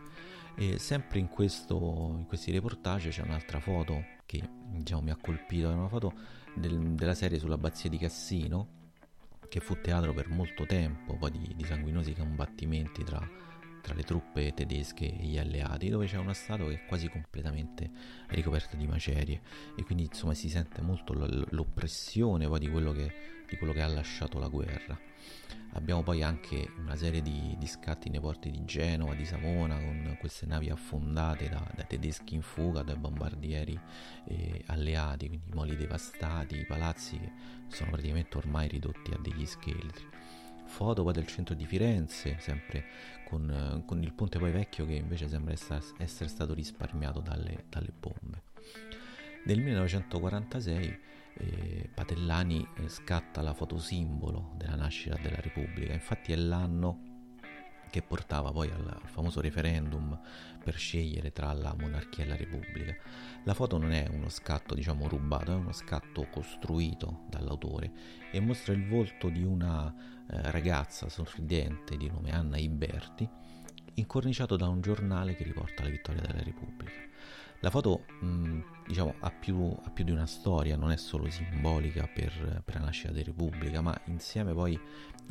E 0.55 0.77
sempre 0.77 1.19
in, 1.19 1.29
questo, 1.29 1.75
in 2.17 2.25
questi 2.27 2.51
reportage 2.51 3.09
c'è 3.09 3.21
un'altra 3.21 3.59
foto 3.59 4.03
che 4.25 4.41
diciamo, 4.65 5.01
mi 5.01 5.11
ha 5.11 5.17
colpito, 5.19 5.69
è 5.69 5.73
una 5.73 5.87
foto 5.87 6.13
del, 6.53 6.95
della 6.95 7.15
serie 7.15 7.39
sull'abbazia 7.39 7.89
di 7.89 7.97
Cassino, 7.97 8.77
che 9.47 9.59
fu 9.59 9.79
teatro 9.81 10.13
per 10.13 10.29
molto 10.29 10.65
tempo 10.65 11.15
poi 11.15 11.31
di, 11.31 11.53
di 11.55 11.63
sanguinosi 11.63 12.13
combattimenti 12.13 13.03
tra, 13.03 13.19
tra, 13.89 13.95
le 13.95 14.03
truppe 14.03 14.53
tedesche 14.53 15.05
e 15.05 15.25
gli 15.25 15.37
alleati, 15.37 15.89
dove 15.89 16.05
c'è 16.05 16.17
una 16.17 16.33
statua 16.33 16.67
che 16.67 16.75
è 16.75 16.85
quasi 16.85 17.09
completamente 17.09 17.89
ricoperta 18.27 18.77
di 18.77 18.87
macerie 18.87 19.41
e 19.75 19.83
quindi 19.83 20.03
insomma 20.03 20.33
si 20.33 20.49
sente 20.49 20.81
molto 20.81 21.13
l'oppressione 21.13 22.47
poi 22.47 22.59
di 22.59 22.69
quello 22.69 22.91
che, 22.91 23.43
di 23.49 23.57
quello 23.57 23.73
che 23.73 23.81
ha 23.81 23.87
lasciato 23.87 24.39
la 24.39 24.47
guerra. 24.47 24.97
Abbiamo 25.73 26.01
poi 26.01 26.23
anche 26.23 26.71
una 26.79 26.95
serie 26.95 27.21
di, 27.21 27.55
di, 27.59 27.67
scatti 27.67 28.09
nei 28.09 28.19
porti 28.19 28.49
di 28.49 28.65
Genova, 28.65 29.13
di 29.13 29.23
Savona, 29.23 29.75
con 29.75 30.17
queste 30.19 30.47
navi 30.47 30.71
affondate 30.71 31.47
da, 31.47 31.63
da 31.75 31.83
tedeschi 31.83 32.33
in 32.33 32.41
fuga, 32.41 32.81
dai 32.81 32.95
bombardieri 32.97 33.79
eh, 34.25 34.63
alleati, 34.65 35.27
quindi 35.27 35.51
moli 35.53 35.75
devastati, 35.75 36.65
palazzi 36.65 37.19
che 37.19 37.31
sono 37.67 37.91
praticamente 37.91 38.35
ormai 38.37 38.67
ridotti 38.67 39.11
a 39.11 39.19
degli 39.21 39.45
scheletri. 39.45 40.07
Foto 40.69 41.03
poi 41.03 41.13
del 41.13 41.27
centro 41.27 41.55
di 41.55 41.65
Firenze, 41.65 42.37
sempre 42.39 42.85
con, 43.27 43.83
con 43.85 44.01
il 44.01 44.13
ponte 44.13 44.39
poi 44.39 44.51
vecchio 44.51 44.85
che 44.85 44.93
invece 44.93 45.27
sembra 45.27 45.53
essere 45.53 46.29
stato 46.29 46.53
risparmiato 46.53 47.19
dalle, 47.19 47.65
dalle 47.67 47.91
bombe. 47.91 48.43
Nel 49.45 49.59
1946 49.59 50.99
eh, 51.33 51.89
Patellani 51.93 52.67
eh, 52.77 52.87
scatta 52.87 53.41
la 53.41 53.53
fotosimbolo 53.53 54.53
della 54.55 54.75
nascita 54.75 55.17
della 55.21 55.39
Repubblica, 55.39 55.93
infatti 55.93 56.31
è 56.31 56.35
l'anno 56.35 57.08
che 57.89 58.01
portava 58.01 58.51
poi 58.51 58.69
al, 58.69 58.85
al, 58.87 59.09
famoso 59.09 59.41
referendum 59.41 60.17
per 60.63 60.75
scegliere 60.75 61.31
tra 61.31 61.51
la 61.53 61.75
monarchia 61.77 62.23
e 62.23 62.27
la 62.27 62.35
repubblica. 62.35 62.95
La 63.43 63.53
foto 63.53 63.77
non 63.77 63.91
è 63.91 64.07
uno 64.11 64.29
scatto, 64.29 64.75
diciamo, 64.75 65.07
rubato, 65.07 65.51
è 65.51 65.55
uno 65.55 65.71
scatto 65.71 66.27
costruito 66.29 67.25
dall'autore 67.29 67.91
e 68.31 68.39
mostra 68.39 68.73
il 68.73 68.87
volto 68.87 69.29
di 69.29 69.43
una 69.43 69.93
eh, 70.29 70.51
ragazza 70.51 71.09
sorridente 71.09 71.97
di 71.97 72.09
nome 72.09 72.31
Anna 72.31 72.57
Iberti, 72.57 73.27
incorniciato 73.95 74.55
da 74.55 74.67
un 74.67 74.81
giornale 74.81 75.35
che 75.35 75.43
riporta 75.43 75.83
la 75.83 75.89
vittoria 75.89 76.21
della 76.21 76.43
repubblica. 76.43 77.08
La 77.61 77.69
foto 77.69 78.05
mh, 78.21 78.59
diciamo, 78.87 79.15
ha, 79.19 79.31
più, 79.31 79.75
ha, 79.83 79.89
più, 79.89 80.05
di 80.05 80.11
una 80.11 80.25
storia, 80.25 80.77
non 80.77 80.91
è 80.91 80.97
solo 80.97 81.29
simbolica 81.29 82.07
per, 82.07 82.61
per, 82.63 82.75
la 82.75 82.85
nascita 82.85 83.11
della 83.11 83.25
Repubblica, 83.25 83.81
ma 83.81 83.99
insieme 84.05 84.53
poi 84.53 84.79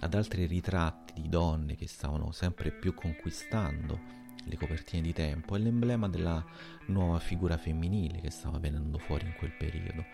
ad 0.00 0.14
altri 0.14 0.44
ritratti 0.44 1.22
di 1.22 1.28
donne 1.28 1.74
che 1.74 1.88
stavano 1.88 2.30
sempre 2.32 2.70
più 2.70 2.92
conquistando 2.92 4.16
le 4.44 4.56
copertine 4.56 5.02
di 5.02 5.12
tempo, 5.12 5.56
è 5.56 5.58
l'emblema 5.58 6.08
della 6.08 6.44
nuova 6.86 7.18
figura 7.18 7.56
femminile 7.56 8.20
che 8.20 8.30
stava 8.30 8.58
venendo 8.58 8.98
fuori 8.98 9.26
in 9.26 9.34
quel 9.34 9.52
periodo. 9.52 10.04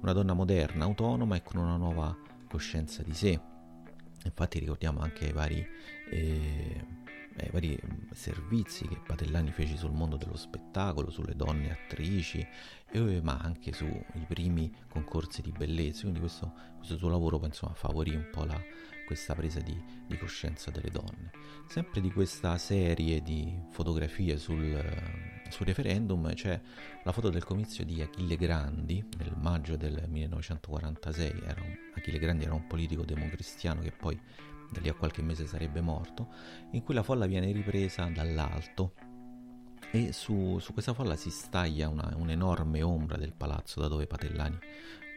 Una 0.00 0.12
donna 0.12 0.32
moderna, 0.32 0.84
autonoma 0.84 1.36
e 1.36 1.42
con 1.42 1.60
una 1.60 1.76
nuova 1.76 2.16
coscienza 2.48 3.02
di 3.02 3.14
sé. 3.14 3.40
Infatti 4.24 4.58
ricordiamo 4.58 5.00
anche 5.00 5.26
i 5.26 5.32
vari... 5.32 5.64
Eh, 6.10 6.98
ai 7.36 7.46
eh, 7.46 7.50
vari 7.50 7.80
servizi 8.12 8.86
che 8.86 9.00
Patellani 9.06 9.50
fece 9.52 9.76
sul 9.76 9.92
mondo 9.92 10.16
dello 10.16 10.36
spettacolo, 10.36 11.10
sulle 11.10 11.34
donne 11.34 11.70
attrici, 11.70 12.46
e, 12.90 13.20
ma 13.22 13.38
anche 13.38 13.72
sui 13.72 14.04
primi 14.26 14.74
concorsi 14.88 15.42
di 15.42 15.52
bellezza. 15.52 16.02
Quindi 16.02 16.20
questo, 16.20 16.52
questo 16.76 16.96
suo 16.96 17.08
lavoro 17.08 17.40
insomma, 17.44 17.74
favorì 17.74 18.14
un 18.14 18.28
po' 18.30 18.44
la, 18.44 18.60
questa 19.06 19.34
presa 19.34 19.60
di, 19.60 19.76
di, 20.06 20.16
coscienza 20.18 20.70
delle 20.70 20.90
donne. 20.90 21.30
Sempre 21.66 22.00
di 22.00 22.10
questa 22.10 22.58
serie 22.58 23.22
di 23.22 23.52
fotografie 23.70 24.36
sul, 24.36 24.82
sul 25.48 25.66
referendum 25.66 26.32
c'è 26.34 26.60
la 27.04 27.12
foto 27.12 27.30
del 27.30 27.44
comizio 27.44 27.84
di 27.84 28.02
Achille 28.02 28.36
Grandi 28.36 29.04
nel 29.18 29.34
maggio 29.36 29.76
del 29.76 30.04
1946. 30.08 31.42
Era 31.44 31.62
un, 31.62 31.74
Achille 31.94 32.18
Grandi 32.18 32.44
era 32.44 32.54
un 32.54 32.66
politico 32.66 33.04
democristiano 33.04 33.80
che 33.80 33.92
poi 33.92 34.20
da 34.70 34.80
lì 34.80 34.88
a 34.88 34.94
qualche 34.94 35.22
mese 35.22 35.46
sarebbe 35.46 35.80
morto, 35.80 36.28
in 36.72 36.82
cui 36.82 36.94
la 36.94 37.02
folla 37.02 37.26
viene 37.26 37.52
ripresa 37.52 38.04
dall'alto 38.04 38.94
e 39.90 40.12
su, 40.12 40.58
su 40.60 40.72
questa 40.72 40.94
folla 40.94 41.16
si 41.16 41.30
staglia 41.30 41.88
una, 41.88 42.12
un'enorme 42.16 42.82
ombra 42.82 43.16
del 43.16 43.32
palazzo 43.32 43.80
da 43.80 43.88
dove 43.88 44.06
Patellani 44.06 44.58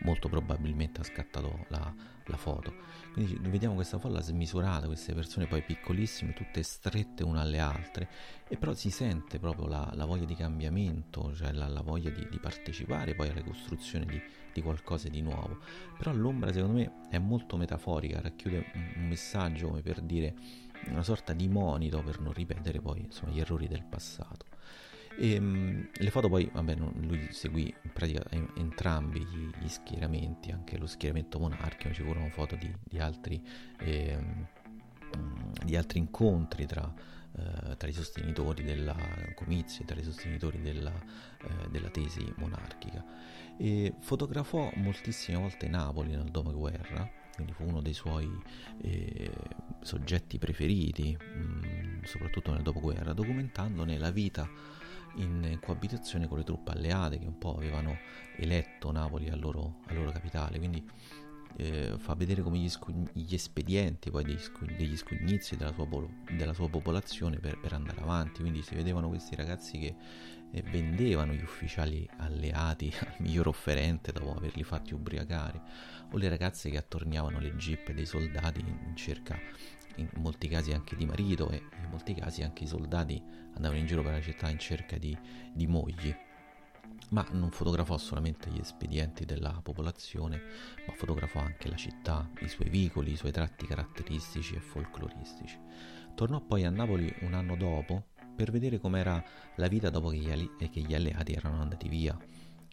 molto 0.04 0.30
probabilmente 0.30 1.02
ha 1.02 1.04
scattato 1.04 1.66
la, 1.70 1.94
la 2.26 2.38
foto. 2.38 2.74
Quindi 3.14 3.38
vediamo 3.50 3.76
questa 3.76 4.00
folla 4.00 4.22
smisurata, 4.22 4.88
queste 4.88 5.14
persone 5.14 5.46
poi 5.46 5.62
piccolissime, 5.62 6.34
tutte 6.34 6.64
strette 6.64 7.24
una 7.24 7.42
alle 7.42 7.60
altre, 7.60 8.10
e 8.48 8.58
però 8.58 8.74
si 8.74 8.90
sente 8.90 9.40
proprio 9.40 9.68
la, 9.68 9.92
la 9.94 10.06
voglia 10.06 10.26
di 10.26 10.36
cambiamento, 10.36 11.34
cioè 11.36 11.52
la, 11.52 11.68
la 11.68 11.82
voglia 11.82 12.10
di, 12.10 12.28
di, 12.30 12.40
partecipare 12.40 13.14
poi 13.16 13.30
alla 13.30 13.44
costruzione 13.44 14.06
di, 14.06 14.22
di, 14.52 14.62
qualcosa 14.62 15.10
di 15.10 15.22
nuovo. 15.22 15.60
Però 15.98 16.12
l'ombra 16.12 16.52
secondo 16.52 16.78
me 16.78 16.92
è 17.10 17.20
molto 17.20 17.56
metaforica, 17.56 18.20
racchiude 18.20 18.72
un, 18.74 18.94
un 18.96 19.08
messaggio 19.08 19.68
come 19.68 19.82
per 19.82 20.02
dire 20.02 20.36
una 20.90 21.04
sorta 21.04 21.34
di 21.34 21.48
monito 21.48 22.02
per 22.02 22.20
non 22.20 22.34
ripetere 22.34 22.80
poi 22.80 23.02
insomma, 23.02 23.32
gli 23.32 23.40
errori 23.40 23.68
del 23.68 23.84
passato. 23.84 24.46
E, 25.18 25.38
um, 25.38 25.88
le 25.94 26.10
foto 26.10 26.28
poi, 26.28 26.50
vabbè, 26.52 26.76
non, 26.76 26.94
lui 27.06 27.28
seguì 27.32 27.74
in 27.84 27.92
pratica 27.92 28.24
entrambi 28.56 29.24
gli, 29.24 29.50
gli, 29.60 29.68
schieramenti, 29.68 30.52
anche 30.52 30.78
lo 30.78 30.88
schieramento 30.88 31.40
monarchico, 31.40 31.94
ci 31.94 32.02
furono 32.04 32.30
foto 32.30 32.56
di, 32.56 32.74
di, 32.84 33.00
altri, 33.00 33.42
eh, 33.80 34.18
di 35.64 35.76
altri, 35.76 36.00
incontri 36.00 36.66
tra, 36.66 36.92
eh, 37.38 37.78
tra, 37.78 37.88
i 37.88 37.94
sostenitori 37.94 38.64
della 38.64 38.96
comizia, 39.36 39.86
tra 39.86 40.00
i 40.00 40.04
sostenitori 40.04 40.62
della, 40.62 40.94
eh, 40.94 41.70
della 41.70 41.90
tesi 41.90 42.34
monarchica. 42.38 43.04
E 43.58 43.94
fotografò 44.00 44.72
moltissime 44.76 45.38
volte 45.38 45.68
Napoli 45.68 46.16
nel 46.16 46.32
dopoguerra, 46.32 47.08
quindi 47.36 47.54
fu 47.54 47.64
uno 47.64 47.82
dei 47.82 47.94
suoi 47.94 48.30
eh, 48.82 49.32
soggetti 49.82 50.38
preferiti, 50.38 51.18
mh, 51.18 51.40
mm, 51.40 52.04
soprattutto 52.04 52.52
nel 52.52 52.62
dopoguerra, 52.62 53.14
documentandone 53.14 53.98
la 53.98 54.12
vita 54.12 54.48
in 55.16 55.60
coabitazione 55.62 56.28
con 56.28 56.38
le 56.38 56.44
truppe 56.44 56.72
alleate 56.72 57.20
che 57.20 57.26
un 57.26 57.38
po' 57.38 57.56
avevano 57.56 57.98
eletto 58.38 58.92
Napoli 58.92 59.30
al 59.30 59.40
loro, 59.40 59.82
al 59.88 59.96
loro 59.96 60.12
capitale, 60.12 60.58
quindi 60.58 60.84
eh, 61.58 61.94
fa 61.98 62.16
vedere 62.16 62.42
come 62.42 62.58
gli, 62.58 62.70
scu- 62.70 63.10
gli 63.14 63.34
espedienti 63.34 64.10
degli, 64.10 64.38
scu- 64.38 64.76
degli 64.76 64.98
scugnizi 64.98 65.56
della 65.56 65.72
sua, 65.74 65.86
polo- 65.86 66.10
della 66.32 66.54
sua 66.54 66.70
popolazione 66.70 67.38
per, 67.38 67.60
per, 67.60 67.74
andare 67.74 68.02
avanti, 68.02 68.42
quindi 68.42 68.62
si 68.62 68.76
vedevano 68.76 69.10
questi 69.10 69.36
ragazzi 69.36 69.78
che 69.78 69.96
eh, 70.54 70.62
vendevano 70.62 71.34
gli 71.34 71.42
ufficiali 71.42 72.08
alleati 72.18 72.94
al 73.02 73.16
miglior 73.18 73.48
offerente 73.48 74.12
dopo 74.12 74.36
averli 74.36 74.64
fatti 74.64 74.94
ubriacare, 74.94 75.62
o 76.12 76.18
le 76.18 76.30
ragazze 76.30 76.70
che 76.70 76.78
attorniavano 76.78 77.40
le 77.40 77.56
jeep 77.56 77.92
dei 77.92 78.06
soldati 78.06 78.60
in 78.60 78.96
cerca 78.96 79.38
in 79.98 80.10
molti 80.16 80.48
casi 80.48 80.74
anche 80.74 80.96
di 80.96 81.06
marito 81.06 81.50
e 81.50 81.58
in 81.58 81.90
molti 81.90 82.14
casi 82.16 82.42
anche 82.42 82.64
i 82.64 82.68
soldati 82.68 83.22
andavano 83.54 83.80
in 83.80 83.86
giro 83.86 84.02
per 84.02 84.14
la 84.14 84.22
città 84.22 84.50
in 84.50 84.58
cerca 84.58 84.98
di, 84.98 85.16
di 85.54 85.68
mogli. 85.68 86.16
Ma 87.10 87.28
non 87.32 87.52
fotografò 87.52 87.98
solamente 87.98 88.50
gli 88.50 88.60
espedienti 88.60 89.24
della 89.26 89.60
popolazione, 89.62 90.42
ma 90.88 90.94
fotografò 90.94 91.40
anche 91.42 91.70
la 91.70 91.76
città, 91.76 92.28
i 92.40 92.48
suoi 92.48 92.70
vicoli, 92.70 93.12
i 93.12 93.16
suoi 93.16 93.32
tratti 93.32 93.68
caratteristici 93.68 94.56
e 94.56 94.60
folcloristici. 94.60 95.60
Tornò 96.16 96.42
poi 96.42 96.64
a 96.64 96.70
Napoli 96.70 97.14
un 97.22 97.34
anno 97.34 97.56
dopo 97.56 98.13
per 98.36 98.52
vedere 98.52 98.80
com'era 98.80 99.24
la 99.56 99.68
vita 99.68 99.90
dopo 99.90 100.10
che 100.10 100.18
gli, 100.18 100.50
che 100.70 100.82
gli 100.82 100.94
alleati 100.94 101.34
erano 101.34 101.62
andati 101.62 101.88
via 101.88 102.18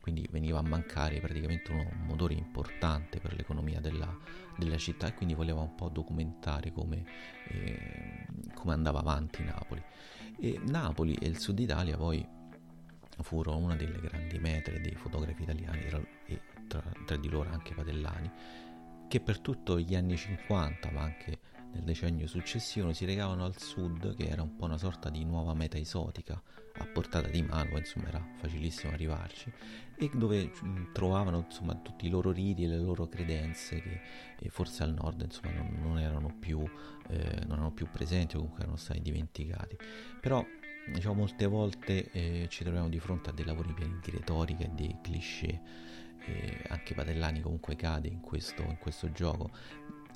quindi 0.00 0.26
veniva 0.30 0.58
a 0.58 0.62
mancare 0.62 1.20
praticamente 1.20 1.70
un 1.72 1.86
motore 2.06 2.34
importante 2.34 3.20
per 3.20 3.34
l'economia 3.34 3.80
della, 3.80 4.16
della 4.56 4.78
città 4.78 5.08
e 5.08 5.14
quindi 5.14 5.34
voleva 5.34 5.60
un 5.60 5.74
po' 5.74 5.88
documentare 5.88 6.72
come, 6.72 7.04
eh, 7.48 8.26
come 8.54 8.72
andava 8.72 9.00
avanti 9.00 9.44
Napoli. 9.44 9.82
E 10.38 10.58
Napoli 10.64 11.14
e 11.14 11.26
il 11.26 11.38
sud 11.38 11.58
Italia 11.58 11.96
poi 11.96 12.26
furono 13.20 13.58
una 13.58 13.76
delle 13.76 14.00
grandi 14.00 14.38
metre 14.38 14.80
dei 14.80 14.94
fotografi 14.94 15.42
italiani 15.42 15.80
e 16.26 16.40
tra, 16.66 16.82
tra 17.04 17.16
di 17.16 17.28
loro 17.28 17.50
anche 17.50 17.74
Padellani, 17.74 18.30
che 19.06 19.20
per 19.20 19.40
tutti 19.40 19.84
gli 19.84 19.94
anni 19.94 20.16
50, 20.16 20.90
ma 20.92 21.02
anche 21.02 21.38
nel 21.72 21.82
decennio 21.82 22.26
successivo, 22.26 22.92
si 22.92 23.04
recavano 23.04 23.44
al 23.44 23.58
sud, 23.58 24.14
che 24.14 24.28
era 24.28 24.42
un 24.42 24.56
po' 24.56 24.64
una 24.64 24.78
sorta 24.78 25.08
di 25.10 25.24
nuova 25.24 25.54
meta 25.54 25.78
esotica, 25.78 26.40
a 26.74 26.86
portata 26.86 27.28
di 27.28 27.42
mano, 27.42 27.76
insomma 27.76 28.08
era 28.08 28.24
facilissimo 28.34 28.92
arrivarci, 28.92 29.52
e 29.96 30.10
dove 30.14 30.44
mh, 30.44 30.92
trovavano 30.92 31.44
insomma 31.46 31.74
tutti 31.74 32.06
i 32.06 32.08
loro 32.08 32.30
riti 32.32 32.64
e 32.64 32.68
le 32.68 32.78
loro 32.78 33.08
credenze 33.08 33.82
che 34.36 34.48
forse 34.48 34.82
al 34.82 34.94
nord 34.94 35.20
insomma 35.20 35.52
non, 35.52 35.76
non, 35.80 35.98
erano 35.98 36.34
più, 36.38 36.60
eh, 37.08 37.42
non 37.46 37.52
erano 37.52 37.72
più 37.72 37.86
presenti 37.90 38.36
o 38.36 38.38
comunque 38.38 38.62
erano 38.62 38.76
stati 38.76 39.00
dimenticati. 39.00 39.76
Però 40.20 40.44
diciamo 40.92 41.14
molte 41.14 41.46
volte 41.46 42.10
eh, 42.12 42.46
ci 42.48 42.64
troviamo 42.64 42.88
di 42.88 42.98
fronte 42.98 43.30
a 43.30 43.32
dei 43.32 43.44
lavori 43.44 43.72
pieni 43.74 43.98
di 44.02 44.10
retorica 44.10 44.64
e 44.64 44.70
di 44.72 44.96
cliché 45.02 45.60
eh, 46.24 46.64
anche 46.68 46.94
Padellani 46.94 47.40
comunque 47.40 47.76
cade 47.76 48.08
in 48.08 48.20
questo, 48.20 48.62
in 48.62 48.78
questo 48.78 49.10
gioco 49.12 49.50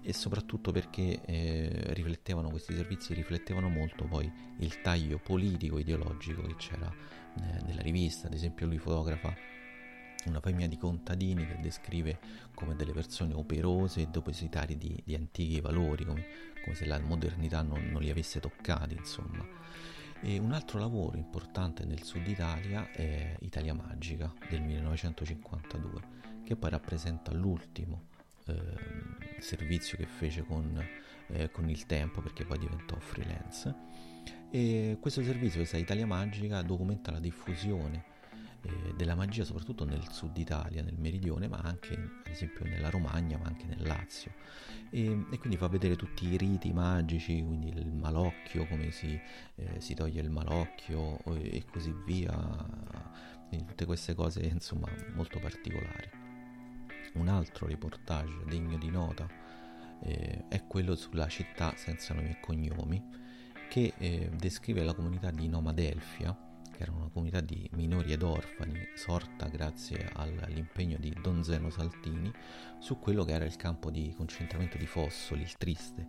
e 0.06 0.12
soprattutto 0.12 0.70
perché 0.70 1.22
eh, 1.24 1.94
riflettevano 1.94 2.50
questi 2.50 2.74
servizi 2.74 3.14
riflettevano 3.14 3.70
molto 3.70 4.04
poi 4.04 4.30
il 4.58 4.80
taglio 4.82 5.18
politico 5.18 5.78
ideologico 5.78 6.42
che 6.42 6.56
c'era 6.56 6.92
eh, 6.92 7.62
nella 7.64 7.80
rivista. 7.80 8.26
Ad 8.26 8.34
esempio 8.34 8.66
lui 8.66 8.78
fotografa 8.78 9.34
una 10.26 10.40
famiglia 10.40 10.66
di 10.66 10.76
contadini 10.76 11.46
che 11.46 11.58
descrive 11.60 12.18
come 12.54 12.76
delle 12.76 12.92
persone 12.92 13.34
operose 13.34 14.02
e 14.02 14.06
depositari 14.06 14.76
di, 14.76 15.00
di 15.04 15.14
antichi 15.14 15.60
valori 15.60 16.04
come, 16.04 16.24
come, 16.62 16.74
se 16.74 16.84
la 16.84 17.00
modernità 17.00 17.62
non, 17.62 17.88
non 17.90 18.02
li 18.02 18.10
avesse 18.10 18.40
toccati 18.40 18.94
insomma. 18.94 19.46
E 20.20 20.38
un 20.38 20.52
altro 20.52 20.78
lavoro 20.78 21.16
importante 21.16 21.84
nel 21.84 22.02
sud 22.02 22.26
Italia 22.26 22.90
è 22.90 23.36
Italia 23.40 23.74
Magica 23.74 24.32
del 24.48 24.62
1952, 24.62 26.00
che 26.44 26.56
poi 26.56 26.70
rappresenta 26.70 27.32
l'ultimo 27.32 28.12
eh, 28.46 29.40
servizio 29.40 29.96
che 29.96 30.06
fece 30.06 30.42
con, 30.42 30.82
eh, 31.28 31.50
con, 31.50 31.68
il 31.68 31.86
tempo 31.86 32.20
perché 32.20 32.44
poi 32.44 32.58
diventò 32.58 32.98
freelance. 32.98 33.74
E 34.50 34.98
questo 35.00 35.22
servizio, 35.22 35.58
questa 35.58 35.76
Italia 35.76 36.06
Magica, 36.06 36.62
documenta 36.62 37.10
la 37.10 37.18
diffusione 37.18 38.12
eh, 38.62 38.94
della 38.96 39.14
magia 39.14 39.44
soprattutto 39.44 39.84
nel 39.84 40.08
sud 40.10 40.36
Italia, 40.36 40.82
nel 40.82 40.96
meridione, 40.98 41.48
ma 41.48 41.58
anche 41.58 41.94
ad 41.94 42.30
esempio 42.30 42.64
nella 42.64 42.88
Romagna, 42.90 43.36
ma 43.36 43.46
anche 43.46 43.66
nel 43.66 43.82
Lazio. 43.82 44.32
E, 44.90 45.26
e 45.30 45.38
quindi 45.38 45.56
fa 45.56 45.68
vedere 45.68 45.96
tutti 45.96 46.26
i 46.26 46.36
riti 46.36 46.72
magici, 46.72 47.42
quindi 47.42 47.68
il 47.68 47.92
malocchio, 47.92 48.66
come 48.66 48.90
si, 48.90 49.18
eh, 49.56 49.80
si 49.80 49.94
toglie 49.94 50.20
il 50.20 50.30
malocchio 50.30 51.22
e, 51.24 51.64
così 51.70 51.94
via, 52.06 52.32
tutte 53.66 53.84
queste 53.84 54.14
cose 54.14 54.40
insomma 54.40 54.88
molto 55.14 55.38
particolari. 55.38 56.23
Un 57.14 57.28
altro 57.28 57.66
reportage 57.66 58.44
degno 58.46 58.76
di 58.78 58.90
nota 58.90 59.28
eh, 60.02 60.44
è 60.48 60.66
quello 60.66 60.94
sulla 60.96 61.28
città 61.28 61.74
senza 61.76 62.14
nomi 62.14 62.30
e 62.30 62.40
cognomi 62.40 63.02
che 63.68 63.94
eh, 63.98 64.30
descrive 64.36 64.82
la 64.84 64.94
comunità 64.94 65.30
di 65.30 65.48
Nomadelfia 65.48 66.52
che 66.74 66.82
era 66.82 66.92
una 66.92 67.08
comunità 67.08 67.40
di 67.40 67.68
minori 67.74 68.12
ed 68.12 68.22
orfani 68.22 68.88
sorta 68.94 69.46
grazie 69.46 70.10
all'impegno 70.14 70.96
di 70.98 71.16
Don 71.22 71.42
Zeno 71.44 71.70
Saltini 71.70 72.32
su 72.78 72.98
quello 72.98 73.24
che 73.24 73.32
era 73.32 73.44
il 73.44 73.56
campo 73.56 73.90
di 73.90 74.12
concentramento 74.16 74.76
di 74.76 74.86
Fossoli, 74.86 75.42
il 75.42 75.56
triste, 75.56 76.06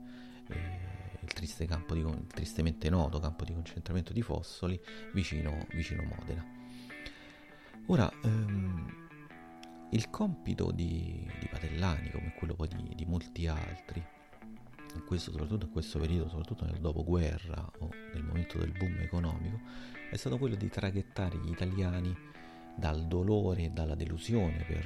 eh, 0.49 1.19
il, 1.21 1.31
triste 1.33 1.65
campo 1.65 1.93
di, 1.93 2.01
il 2.01 2.27
tristemente 2.27 2.89
noto 2.89 3.19
campo 3.19 3.45
di 3.45 3.53
concentramento 3.53 4.11
di 4.11 4.21
Fossoli 4.21 4.79
vicino, 5.13 5.65
vicino 5.71 6.03
Modena. 6.03 6.43
Ora, 7.87 8.11
ehm, 8.23 9.04
il 9.91 10.09
compito 10.09 10.71
di, 10.71 11.29
di, 11.39 11.47
Patellani, 11.47 12.09
come 12.11 12.33
quello 12.37 12.55
poi 12.55 12.67
di, 12.67 12.95
di 12.95 13.05
molti 13.05 13.47
altri, 13.47 14.03
in 14.93 15.03
questo, 15.05 15.31
soprattutto 15.31 15.65
in 15.65 15.71
questo 15.71 15.99
periodo, 15.99 16.29
soprattutto 16.29 16.65
nel 16.65 16.79
dopoguerra 16.79 17.71
o 17.79 17.89
nel 18.13 18.23
momento 18.23 18.57
del 18.57 18.71
boom 18.71 18.97
economico, 18.99 19.59
è 20.09 20.15
stato 20.15 20.37
quello 20.37 20.55
di 20.55 20.69
traghettare 20.69 21.37
gli 21.37 21.49
italiani 21.49 22.15
dal 22.75 23.05
dolore 23.05 23.63
e 23.63 23.69
dalla 23.69 23.95
delusione 23.95 24.63
per, 24.65 24.85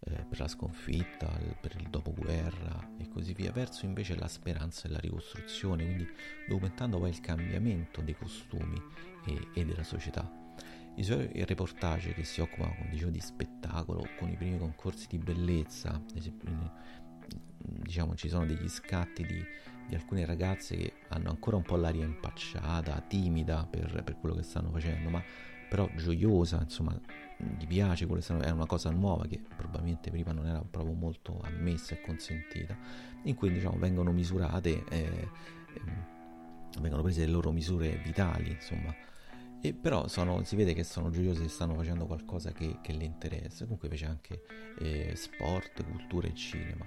eh, 0.00 0.24
per 0.28 0.38
la 0.38 0.48
sconfitta, 0.48 1.28
per 1.60 1.76
il 1.78 1.88
dopoguerra 1.88 2.90
e 2.98 3.08
così 3.08 3.34
via, 3.34 3.52
verso 3.52 3.84
invece 3.84 4.16
la 4.16 4.28
speranza 4.28 4.88
e 4.88 4.90
la 4.90 4.98
ricostruzione, 4.98 5.84
quindi 5.84 6.08
documentando 6.48 6.98
poi 6.98 7.10
il 7.10 7.20
cambiamento 7.20 8.00
dei 8.00 8.16
costumi 8.16 8.80
e, 9.26 9.48
e 9.52 9.64
della 9.64 9.84
società. 9.84 10.43
I 10.96 11.02
suoi 11.02 11.28
reportage 11.44 12.14
che 12.14 12.24
si 12.24 12.40
occupano, 12.40 12.76
come 12.76 13.10
di 13.10 13.20
spettacolo, 13.20 14.06
con 14.16 14.28
i 14.28 14.36
primi 14.36 14.58
concorsi 14.58 15.06
di 15.08 15.18
bellezza, 15.18 16.00
diciamo 17.58 18.14
ci 18.14 18.28
sono 18.28 18.46
degli 18.46 18.68
scatti 18.68 19.24
di, 19.24 19.42
di, 19.88 19.94
alcune 19.94 20.24
ragazze 20.24 20.76
che 20.76 20.92
hanno 21.08 21.30
ancora 21.30 21.56
un 21.56 21.62
po' 21.62 21.76
l'aria 21.76 22.04
impacciata, 22.04 23.02
timida 23.08 23.66
per, 23.68 24.02
per 24.04 24.18
quello 24.18 24.36
che 24.36 24.42
stanno 24.42 24.70
facendo, 24.70 25.10
ma 25.10 25.22
però 25.68 25.88
gioiosa, 25.96 26.60
insomma, 26.62 26.96
gli 27.58 27.66
piace, 27.66 28.06
è 28.06 28.50
una 28.50 28.66
cosa 28.66 28.90
nuova 28.90 29.26
che 29.26 29.42
probabilmente 29.56 30.10
prima 30.10 30.30
non 30.30 30.46
era 30.46 30.60
proprio 30.60 30.94
molto 30.94 31.40
ammessa 31.42 31.94
e 31.94 32.00
consentita, 32.00 32.76
in 33.24 33.34
cui 33.34 33.50
diciamo 33.52 33.76
vengono 33.78 34.12
misurate, 34.12 34.84
eh, 34.88 35.28
eh, 35.74 35.80
vengono 36.80 37.02
prese 37.02 37.26
le 37.26 37.32
loro 37.32 37.50
misure 37.50 38.00
vitali, 38.04 38.50
insomma, 38.52 38.94
e 39.64 39.72
però 39.72 40.08
sono, 40.08 40.44
si 40.44 40.56
vede 40.56 40.74
che 40.74 40.84
sono 40.84 41.08
gioiose 41.08 41.44
e 41.44 41.48
stanno 41.48 41.74
facendo 41.74 42.04
qualcosa 42.04 42.52
che, 42.52 42.80
che 42.82 42.92
le 42.92 43.04
interessa, 43.04 43.64
comunque 43.64 43.88
invece 43.88 44.04
anche 44.04 44.42
eh, 44.78 45.16
sport, 45.16 45.82
cultura 45.86 46.28
e 46.28 46.34
cinema. 46.34 46.86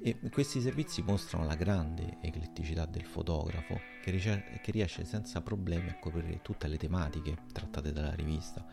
E 0.00 0.16
questi 0.30 0.60
servizi 0.60 1.02
mostrano 1.02 1.44
la 1.44 1.56
grande 1.56 2.18
ecletticità 2.22 2.86
del 2.86 3.06
fotografo 3.06 3.80
che, 4.00 4.12
rice- 4.12 4.60
che 4.62 4.70
riesce 4.70 5.04
senza 5.04 5.40
problemi 5.40 5.88
a 5.88 5.98
coprire 5.98 6.38
tutte 6.42 6.68
le 6.68 6.76
tematiche 6.76 7.38
trattate 7.52 7.90
dalla 7.90 8.14
rivista. 8.14 8.64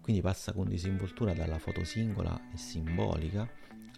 Quindi 0.00 0.22
passa 0.22 0.52
con 0.52 0.68
disinvoltura 0.68 1.32
dalla 1.32 1.58
foto 1.58 1.82
singola 1.82 2.40
e 2.52 2.56
simbolica 2.56 3.50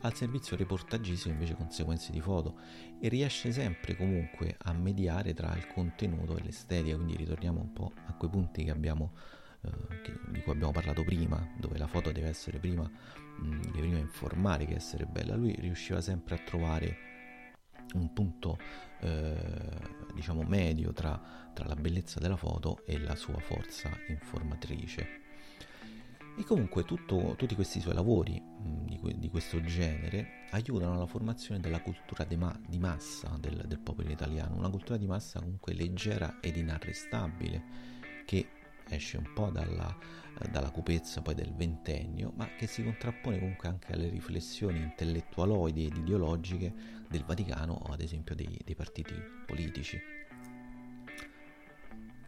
al 0.02 0.14
servizio 0.14 0.56
reportagistico 0.56 1.32
invece 1.32 1.54
conseguenze 1.54 2.12
di 2.12 2.20
foto 2.20 2.59
e 3.00 3.09
riesce 3.09 3.52
sempre 3.52 3.96
comunque 3.96 4.56
a 4.59 4.72
mediare 4.72 5.35
tra 5.35 5.54
il 5.54 5.66
contenuto 5.66 6.37
e 6.37 6.42
l'estetica, 6.42 6.94
quindi 6.96 7.16
ritorniamo 7.16 7.61
un 7.61 7.72
po' 7.72 7.92
a 8.06 8.12
quei 8.14 8.30
punti 8.30 8.68
abbiamo, 8.68 9.12
eh, 9.62 10.02
che, 10.02 10.12
di 10.28 10.40
cui 10.42 10.52
abbiamo 10.52 10.72
parlato 10.72 11.02
prima, 11.02 11.54
dove 11.59 11.78
la 11.78 11.87
foto 11.87 12.12
deve 12.12 12.28
essere 12.28 12.59
prima 12.59 12.90
deve 13.38 13.80
prima 13.80 13.98
informare 13.98 14.64
che 14.64 14.74
essere 14.74 15.04
bella, 15.04 15.37
lui 15.37 15.54
riusciva 15.59 16.00
sempre 16.00 16.37
a 16.37 16.38
trovare 16.38 16.96
un 17.94 18.12
punto 18.12 18.59
eh, 19.00 19.37
diciamo 20.14 20.42
medio 20.42 20.92
tra, 20.92 21.50
tra, 21.52 21.66
la 21.66 21.76
bellezza 21.76 22.18
della 22.18 22.37
foto 22.37 22.85
e 22.87 22.98
la 22.98 23.14
sua 23.14 23.38
forza 23.38 23.90
informatrice. 24.09 25.24
E 26.38 26.44
comunque 26.44 26.85
tutto, 26.85 27.35
tutti 27.38 27.55
questi 27.55 27.81
suoi 27.81 27.94
lavori 27.94 28.38
mh, 28.38 28.85
di, 28.85 29.18
di, 29.18 29.31
questo 29.31 29.62
genere 29.62 30.44
aiutano 30.51 30.92
alla 30.92 31.07
formazione 31.07 31.61
della 31.61 31.81
cultura 31.81 32.27
ma- 32.37 32.61
di 32.68 32.79
massa 32.79 33.38
del, 33.40 33.64
del 33.66 33.79
popolo 33.79 34.11
italiano, 34.11 34.55
una 34.55 34.68
cultura 34.68 34.99
di 34.99 35.07
massa 35.07 35.40
comunque 35.40 35.72
leggera 35.72 36.38
ed 36.42 36.57
inarrestabile 36.57 37.62
che 38.27 38.49
esce 38.88 39.16
un 39.16 39.33
po' 39.33 39.49
dalla, 39.49 39.96
dalla 40.51 40.70
cupezza 40.70 41.22
poi 41.22 41.35
del 41.35 41.55
ventennio, 41.55 42.33
ma 42.37 42.46
che 42.57 42.66
si 42.66 42.85
contrappone 42.85 43.38
comunque 43.38 43.68
anche 43.68 43.94
alle 43.94 44.11
riflessioni 44.11 44.79
intellettualoidi 44.79 45.87
ed 45.87 45.96
ideologiche 45.96 46.72
del 47.09 47.25
Vaticano 47.25 47.72
o 47.72 47.92
ad 47.92 48.03
esempio 48.03 48.35
dei, 48.35 48.61
dei 48.62 48.75
partiti 48.75 49.14
politici. 49.46 49.99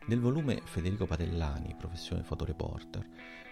Nel 0.06 0.20
volume 0.20 0.62
Federico 0.64 1.04
Patellani, 1.04 1.74
professione 1.76 2.22
fotoreporter, 2.22 3.06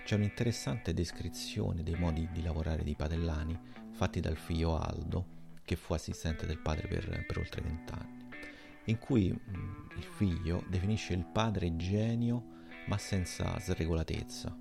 c'è 0.06 0.14
un'interessante 0.14 0.94
descrizione 0.94 1.82
dei 1.82 1.96
modi 1.96 2.28
di 2.30 2.40
lavorare 2.40 2.84
di 2.84 2.94
Patellani 2.94 3.58
fatti 3.90 4.20
dal 4.20 4.36
figlio 4.36 4.78
Aldo, 4.78 5.26
che 5.64 5.74
fu 5.74 5.94
assistente 5.94 6.46
del 6.46 6.60
padre 6.60 6.86
per, 6.86 7.24
per 7.26 7.38
oltre 7.38 7.60
vent'anni, 7.60 8.28
in 8.84 9.00
cui 9.00 9.32
mh, 9.32 9.88
il 9.96 10.04
figlio 10.04 10.62
definisce 10.68 11.12
il 11.12 11.24
padre 11.24 11.74
genio 11.74 12.54
ma 12.86 12.96
senza 12.98 13.58
sregolatezza. 13.58 14.56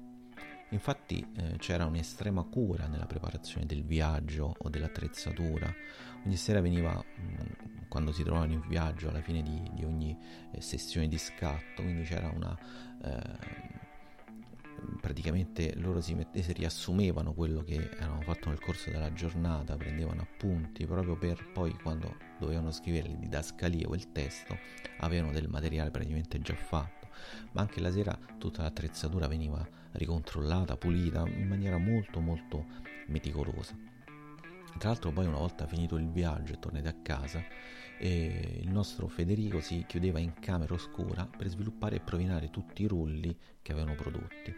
Infatti 0.69 1.23
eh, 1.35 1.57
c'era 1.59 1.85
un'estrema 1.85 2.41
cura 2.41 2.87
nella 2.87 3.05
preparazione 3.05 3.67
del 3.67 3.83
viaggio 3.83 4.55
o 4.57 4.67
dell'attrezzatura. 4.67 5.71
Ogni 6.25 6.37
sera 6.37 6.59
veniva, 6.59 6.91
mh, 6.91 7.21
mm, 7.21 7.87
quando 7.87 8.11
si 8.11 8.23
trovavano 8.23 8.53
in 8.53 8.67
viaggio, 8.67 9.09
alla 9.09 9.21
fine 9.21 9.43
di, 9.43 9.69
di 9.73 9.83
ogni 9.83 10.17
eh, 10.51 10.59
sessione 10.59 11.07
di 11.07 11.19
scatto, 11.19 11.83
quindi 11.83 12.01
c'era 12.01 12.29
una... 12.29 12.57
Eh, 13.03 13.84
praticamente 14.99 15.73
loro 15.77 16.01
si, 16.01 16.13
mette, 16.13 16.41
si 16.41 16.53
riassumevano 16.53 17.33
quello 17.33 17.63
che 17.63 17.89
avevano 17.99 18.21
fatto 18.21 18.49
nel 18.49 18.59
corso 18.59 18.89
della 18.89 19.13
giornata, 19.13 19.75
prendevano 19.75 20.21
appunti 20.21 20.85
proprio 20.85 21.17
per 21.17 21.51
poi 21.51 21.73
quando 21.81 22.15
dovevano 22.39 22.71
scrivere 22.71 23.09
le 23.09 23.19
didascalie 23.19 23.85
o 23.85 23.95
il 23.95 24.11
testo 24.11 24.57
avevano 24.99 25.31
del 25.31 25.47
materiale 25.47 25.91
praticamente 25.91 26.39
già 26.39 26.55
fatto, 26.55 27.07
ma 27.51 27.61
anche 27.61 27.79
la 27.79 27.91
sera 27.91 28.17
tutta 28.37 28.63
l'attrezzatura 28.63 29.27
veniva 29.27 29.67
ricontrollata, 29.93 30.77
pulita 30.77 31.27
in 31.27 31.47
maniera 31.47 31.77
molto 31.77 32.19
molto 32.19 32.65
meticolosa. 33.07 33.75
Tra 34.77 34.89
l'altro 34.89 35.11
poi 35.11 35.25
una 35.25 35.37
volta 35.37 35.67
finito 35.67 35.95
il 35.95 36.09
viaggio 36.09 36.53
e 36.53 36.59
tornati 36.59 36.87
a 36.87 36.95
casa, 37.01 37.41
eh, 37.99 38.59
il 38.61 38.69
nostro 38.69 39.07
Federico 39.07 39.61
si 39.61 39.85
chiudeva 39.87 40.19
in 40.19 40.33
camera 40.39 40.73
oscura 40.73 41.25
per 41.25 41.47
sviluppare 41.47 41.97
e 41.97 41.99
provinare 42.01 42.49
tutti 42.49 42.83
i 42.83 42.87
rulli 42.87 43.35
che 43.61 43.71
avevano 43.71 43.95
prodotti, 43.95 44.53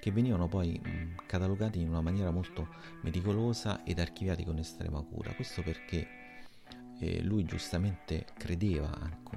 che 0.00 0.10
venivano 0.10 0.48
poi 0.48 0.80
catalogati 1.26 1.80
in 1.80 1.88
una 1.88 2.00
maniera 2.00 2.30
molto 2.30 2.68
meticolosa 3.02 3.84
ed 3.84 3.98
archiviati 3.98 4.44
con 4.44 4.58
estrema 4.58 5.00
cura. 5.02 5.32
Questo 5.34 5.62
perché 5.62 6.06
eh, 6.98 7.22
lui 7.22 7.44
giustamente 7.44 8.26
credeva, 8.36 8.90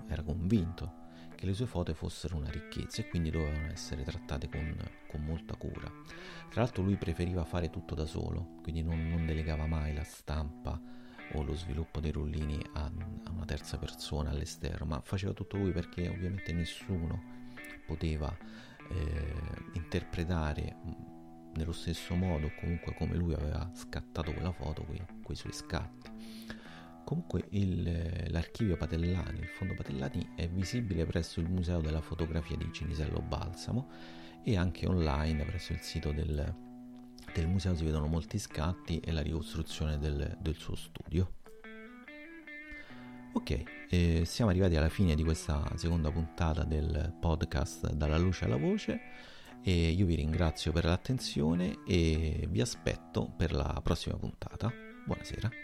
era 0.07 0.23
convinto 0.23 1.01
che 1.35 1.45
le 1.45 1.53
sue 1.53 1.65
foto 1.65 1.93
fossero 1.93 2.37
una 2.37 2.49
ricchezza 2.49 3.01
e 3.01 3.09
quindi 3.09 3.29
dovevano 3.29 3.71
essere 3.71 4.03
trattate 4.03 4.47
con, 4.49 4.75
con 5.09 5.21
molta 5.23 5.55
cura. 5.55 5.91
Tra 6.49 6.61
l'altro 6.61 6.83
lui 6.83 6.95
preferiva 6.95 7.43
fare 7.43 7.69
tutto 7.69 7.95
da 7.95 8.05
solo, 8.05 8.59
quindi 8.61 8.81
non, 8.81 9.09
non 9.09 9.25
delegava 9.25 9.65
mai 9.65 9.93
la 9.93 10.03
stampa 10.03 10.79
o 11.33 11.43
lo 11.43 11.55
sviluppo 11.55 11.99
dei 11.99 12.11
rullini 12.11 12.59
a, 12.73 12.83
a, 12.83 13.31
una 13.31 13.45
terza 13.45 13.77
persona 13.77 14.29
all'esterno, 14.29 14.85
ma 14.85 15.01
faceva 15.01 15.33
tutto 15.33 15.57
lui 15.57 15.71
perché 15.71 16.07
ovviamente 16.07 16.53
nessuno 16.53 17.21
poteva 17.85 18.35
eh, 18.89 19.33
interpretare 19.73 20.75
nello 21.55 21.71
stesso 21.71 22.15
modo, 22.15 22.51
comunque 22.59 22.93
come 22.95 23.15
lui 23.15 23.33
aveva 23.33 23.69
scattato 23.73 24.33
quella 24.33 24.51
foto, 24.51 24.83
quei, 24.83 25.01
quei 25.23 25.35
suoi 25.35 25.53
scatti. 25.53 26.11
Comunque 27.03 27.45
il, 27.49 28.27
l'archivio 28.29 28.77
Patellani, 28.77 29.39
il 29.39 29.47
fondo 29.47 29.73
Patellani 29.73 30.31
è 30.35 30.47
visibile 30.47 31.05
presso 31.05 31.41
il 31.41 31.49
Museo 31.49 31.81
della 31.81 32.01
Fotografia 32.01 32.55
di 32.55 32.69
Cinisello 32.71 33.21
Balsamo 33.21 33.89
e 34.43 34.57
anche 34.57 34.87
online 34.87 35.43
presso 35.43 35.73
il 35.73 35.79
sito 35.79 36.11
del, 36.11 36.62
del 37.33 37.47
museo 37.47 37.75
si 37.75 37.83
vedono 37.83 38.07
molti 38.07 38.37
scatti 38.37 38.99
e 38.99 39.11
la 39.11 39.21
ricostruzione 39.21 39.97
del, 39.97 40.37
del 40.39 40.55
suo 40.55 40.75
studio. 40.75 41.31
Ok, 43.33 43.63
eh, 43.89 44.23
siamo 44.25 44.51
arrivati 44.51 44.75
alla 44.75 44.89
fine 44.89 45.15
di 45.15 45.23
questa 45.23 45.63
seconda 45.75 46.11
puntata 46.11 46.63
del 46.63 47.15
podcast 47.19 47.91
Dalla 47.91 48.17
luce 48.17 48.45
alla 48.45 48.57
voce 48.57 48.99
e 49.63 49.89
io 49.89 50.05
vi 50.05 50.15
ringrazio 50.15 50.71
per 50.71 50.85
l'attenzione 50.85 51.79
e 51.87 52.47
vi 52.49 52.61
aspetto 52.61 53.33
per 53.35 53.53
la 53.53 53.79
prossima 53.81 54.15
puntata. 54.17 54.71
Buonasera. 55.05 55.62